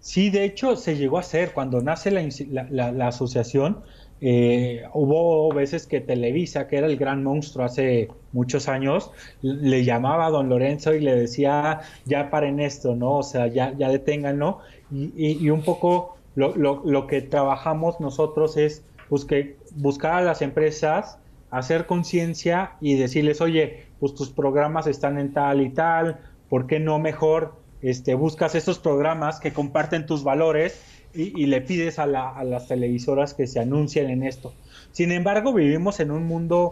[0.00, 3.82] Sí, de hecho se llegó a hacer cuando nace la, asociación.
[4.20, 9.10] Eh, hubo veces que Televisa, que era el gran monstruo hace muchos años,
[9.42, 13.18] le llamaba a don Lorenzo y le decía, ya paren esto, ¿no?
[13.18, 14.58] O sea, ya, ya deténganlo.
[14.90, 21.18] y un poco lo, lo, lo que trabajamos nosotros es buscar a las empresas,
[21.50, 26.78] hacer conciencia y decirles, oye, pues tus programas están en tal y tal, ¿por qué
[26.78, 30.80] no mejor este, buscas esos programas que comparten tus valores
[31.14, 34.52] y, le pides a, a, las televisoras que se anuncien en esto?
[34.92, 36.70] Sin embargo, vivimos en un mundo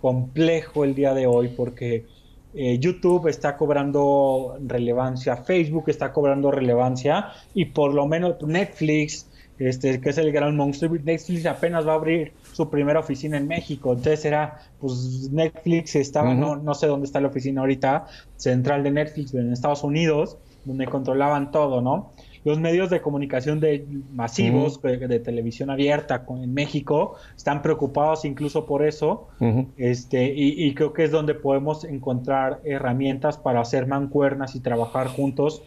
[0.00, 2.06] complejo el día de hoy porque
[2.52, 9.28] eh, YouTube está cobrando relevancia, Facebook está cobrando relevancia y por lo menos Netflix,
[9.58, 13.46] este, que es el gran monstruo, Netflix apenas va a abrir su primera oficina en
[13.46, 13.92] México.
[13.92, 18.90] Entonces era, pues Netflix estaba, no, no sé dónde está la oficina ahorita, central de
[18.90, 22.12] Netflix en Estados Unidos, donde controlaban todo, ¿no?
[22.44, 28.84] Los medios de comunicación de masivos de, televisión abierta en México están preocupados incluso por
[28.84, 29.28] eso.
[29.76, 35.62] Este y, creo que es donde podemos encontrar herramientas para hacer mancuernas y trabajar juntos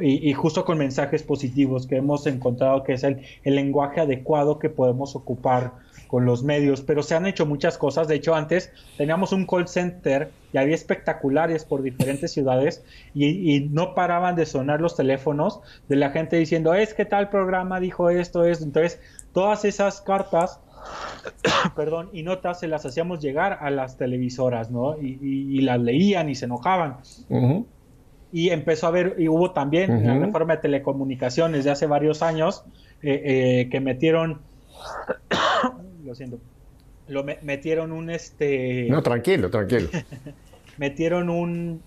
[0.00, 4.70] y, justo con mensajes positivos que hemos encontrado que es el, el lenguaje adecuado que
[4.70, 8.08] podemos ocupar con los medios, pero se han hecho muchas cosas.
[8.08, 12.84] De hecho, antes teníamos un call center y había espectaculares por diferentes ciudades
[13.14, 17.80] y, no paraban de sonar los teléfonos de la gente diciendo, es que tal programa
[17.80, 19.00] dijo esto, es Entonces,
[19.32, 20.60] todas esas cartas,
[21.76, 24.96] perdón, y notas se las hacíamos llegar a las televisoras, ¿no?
[25.00, 26.98] Y, las leían y se enojaban.
[28.32, 32.64] Y empezó a haber, y hubo también la reforma de telecomunicaciones de hace varios años,
[33.02, 34.40] eh, eh, que metieron
[36.06, 36.38] lo siento.
[37.08, 38.88] Lo metieron un este.
[38.88, 39.88] No, tranquilo, tranquilo.
[40.78, 41.82] metieron un.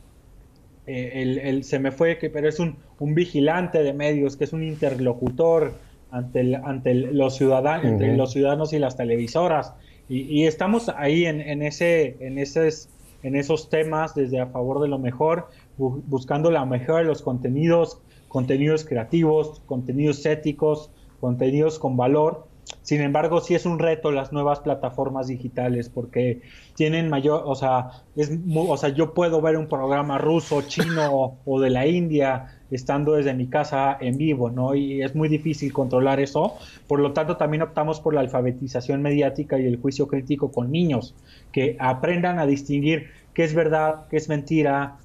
[0.85, 4.53] Eh, el, se me fue, que, pero es un, un, vigilante de medios, que es
[4.53, 5.73] un interlocutor
[6.09, 9.73] ante, ante los ciudadanos, entre los ciudadanos y las televisoras.
[10.07, 12.89] Y, estamos ahí en, en, ese, en, esos,
[13.21, 18.01] en esos temas desde a favor de lo mejor, buscando la mejor de los contenidos,
[18.27, 20.89] contenidos creativos, contenidos éticos,
[21.19, 22.48] contenidos con valor
[22.81, 26.41] sin embargo, sí es un reto las nuevas plataformas digitales porque
[26.75, 31.59] tienen mayor, o sea, es, o sea, yo puedo ver un programa ruso, chino o
[31.59, 34.75] de la India estando desde mi casa en vivo, ¿no?
[34.75, 36.55] Y es muy difícil controlar eso.
[36.87, 41.15] Por lo tanto, también optamos por la alfabetización mediática y el juicio crítico con niños,
[41.51, 44.97] que aprendan a distinguir qué es verdad, qué es mentira,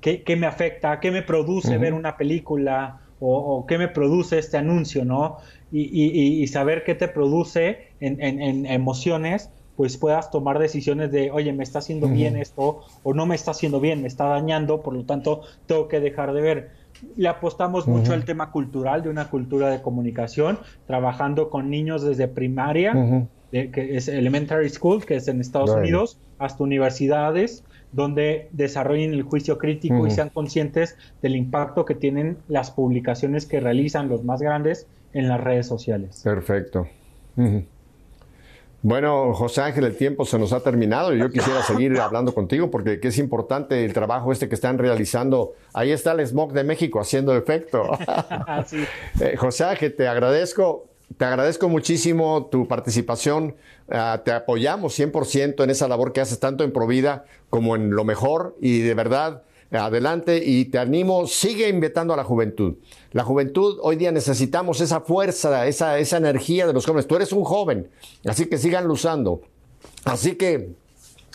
[0.00, 4.38] qué, qué me afecta, qué me produce ver una película o, o, qué me produce
[4.38, 5.36] este anuncio, ¿no?
[5.72, 11.78] Y, saber qué te produce en, emociones, pues puedas tomar decisiones de, oye, me está
[11.78, 15.42] haciendo bien esto o no me está haciendo bien, me está dañando, por lo tanto,
[15.66, 16.70] tengo que dejar de ver.
[17.16, 22.28] Le apostamos mucho al tema cultural, de una cultura de comunicación, trabajando con niños desde
[22.28, 29.22] primaria, que es elementary school, que es en Estados Unidos, hasta universidades, donde desarrollen el
[29.22, 34.40] juicio crítico y sean conscientes del impacto que tienen las publicaciones que realizan los más
[34.40, 36.20] grandes en las redes sociales.
[36.22, 36.88] Perfecto.
[38.82, 42.70] Bueno, José Ángel, el tiempo se nos ha terminado y yo quisiera seguir hablando contigo
[42.70, 45.52] porque es importante el trabajo este que están realizando.
[45.74, 47.90] Ahí está el smog de México haciendo efecto.
[49.20, 53.56] Eh, José Ángel, te agradezco te agradezco muchísimo tu participación.
[53.90, 58.04] Ah, te apoyamos 100% en esa labor que haces tanto en Provida como en lo
[58.04, 62.76] mejor y de verdad adelante y te animo, sigue invitando a la juventud.
[63.12, 67.06] La juventud, hoy día necesitamos esa fuerza, esa, esa energía de los jóvenes.
[67.06, 67.88] Tú eres un joven,
[68.24, 69.42] así que sigan usando.
[70.04, 70.70] Así que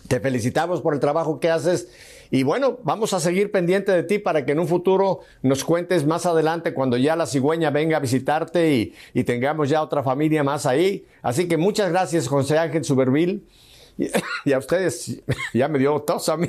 [0.08, 1.88] te felicitamos por el trabajo que haces
[2.32, 6.06] y bueno, vamos a seguir pendiente de ti para que en un futuro nos cuentes
[6.06, 10.66] más adelante cuando ya la cigüeña venga a visitarte y, tengamos ya otra familia más
[10.66, 11.06] ahí.
[11.22, 13.48] Así que muchas gracias, José Ángel Subervil.
[13.98, 15.22] Y, a ustedes,
[15.54, 16.48] ya me dio tos a mí.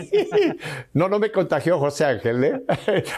[0.92, 2.62] No, no me contagió José Ángel, ¿eh?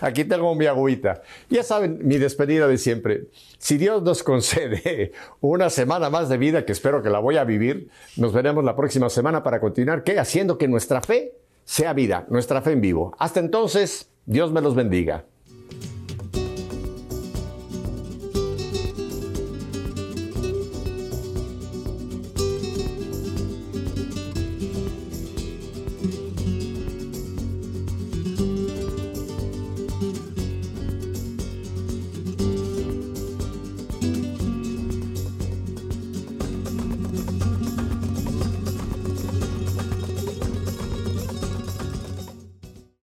[0.01, 1.23] Aquí tengo mi agüita.
[1.49, 3.25] Ya saben, mi despedida de siempre.
[3.59, 7.45] Si Dios nos concede una semana más de vida, que espero que la voy a
[7.45, 10.19] vivir, nos veremos la próxima semana para continuar, ¿qué?
[10.19, 11.33] Haciendo que nuestra fe
[11.65, 13.15] sea vida, nuestra fe en vivo.
[13.19, 15.25] Hasta entonces, Dios me los bendiga.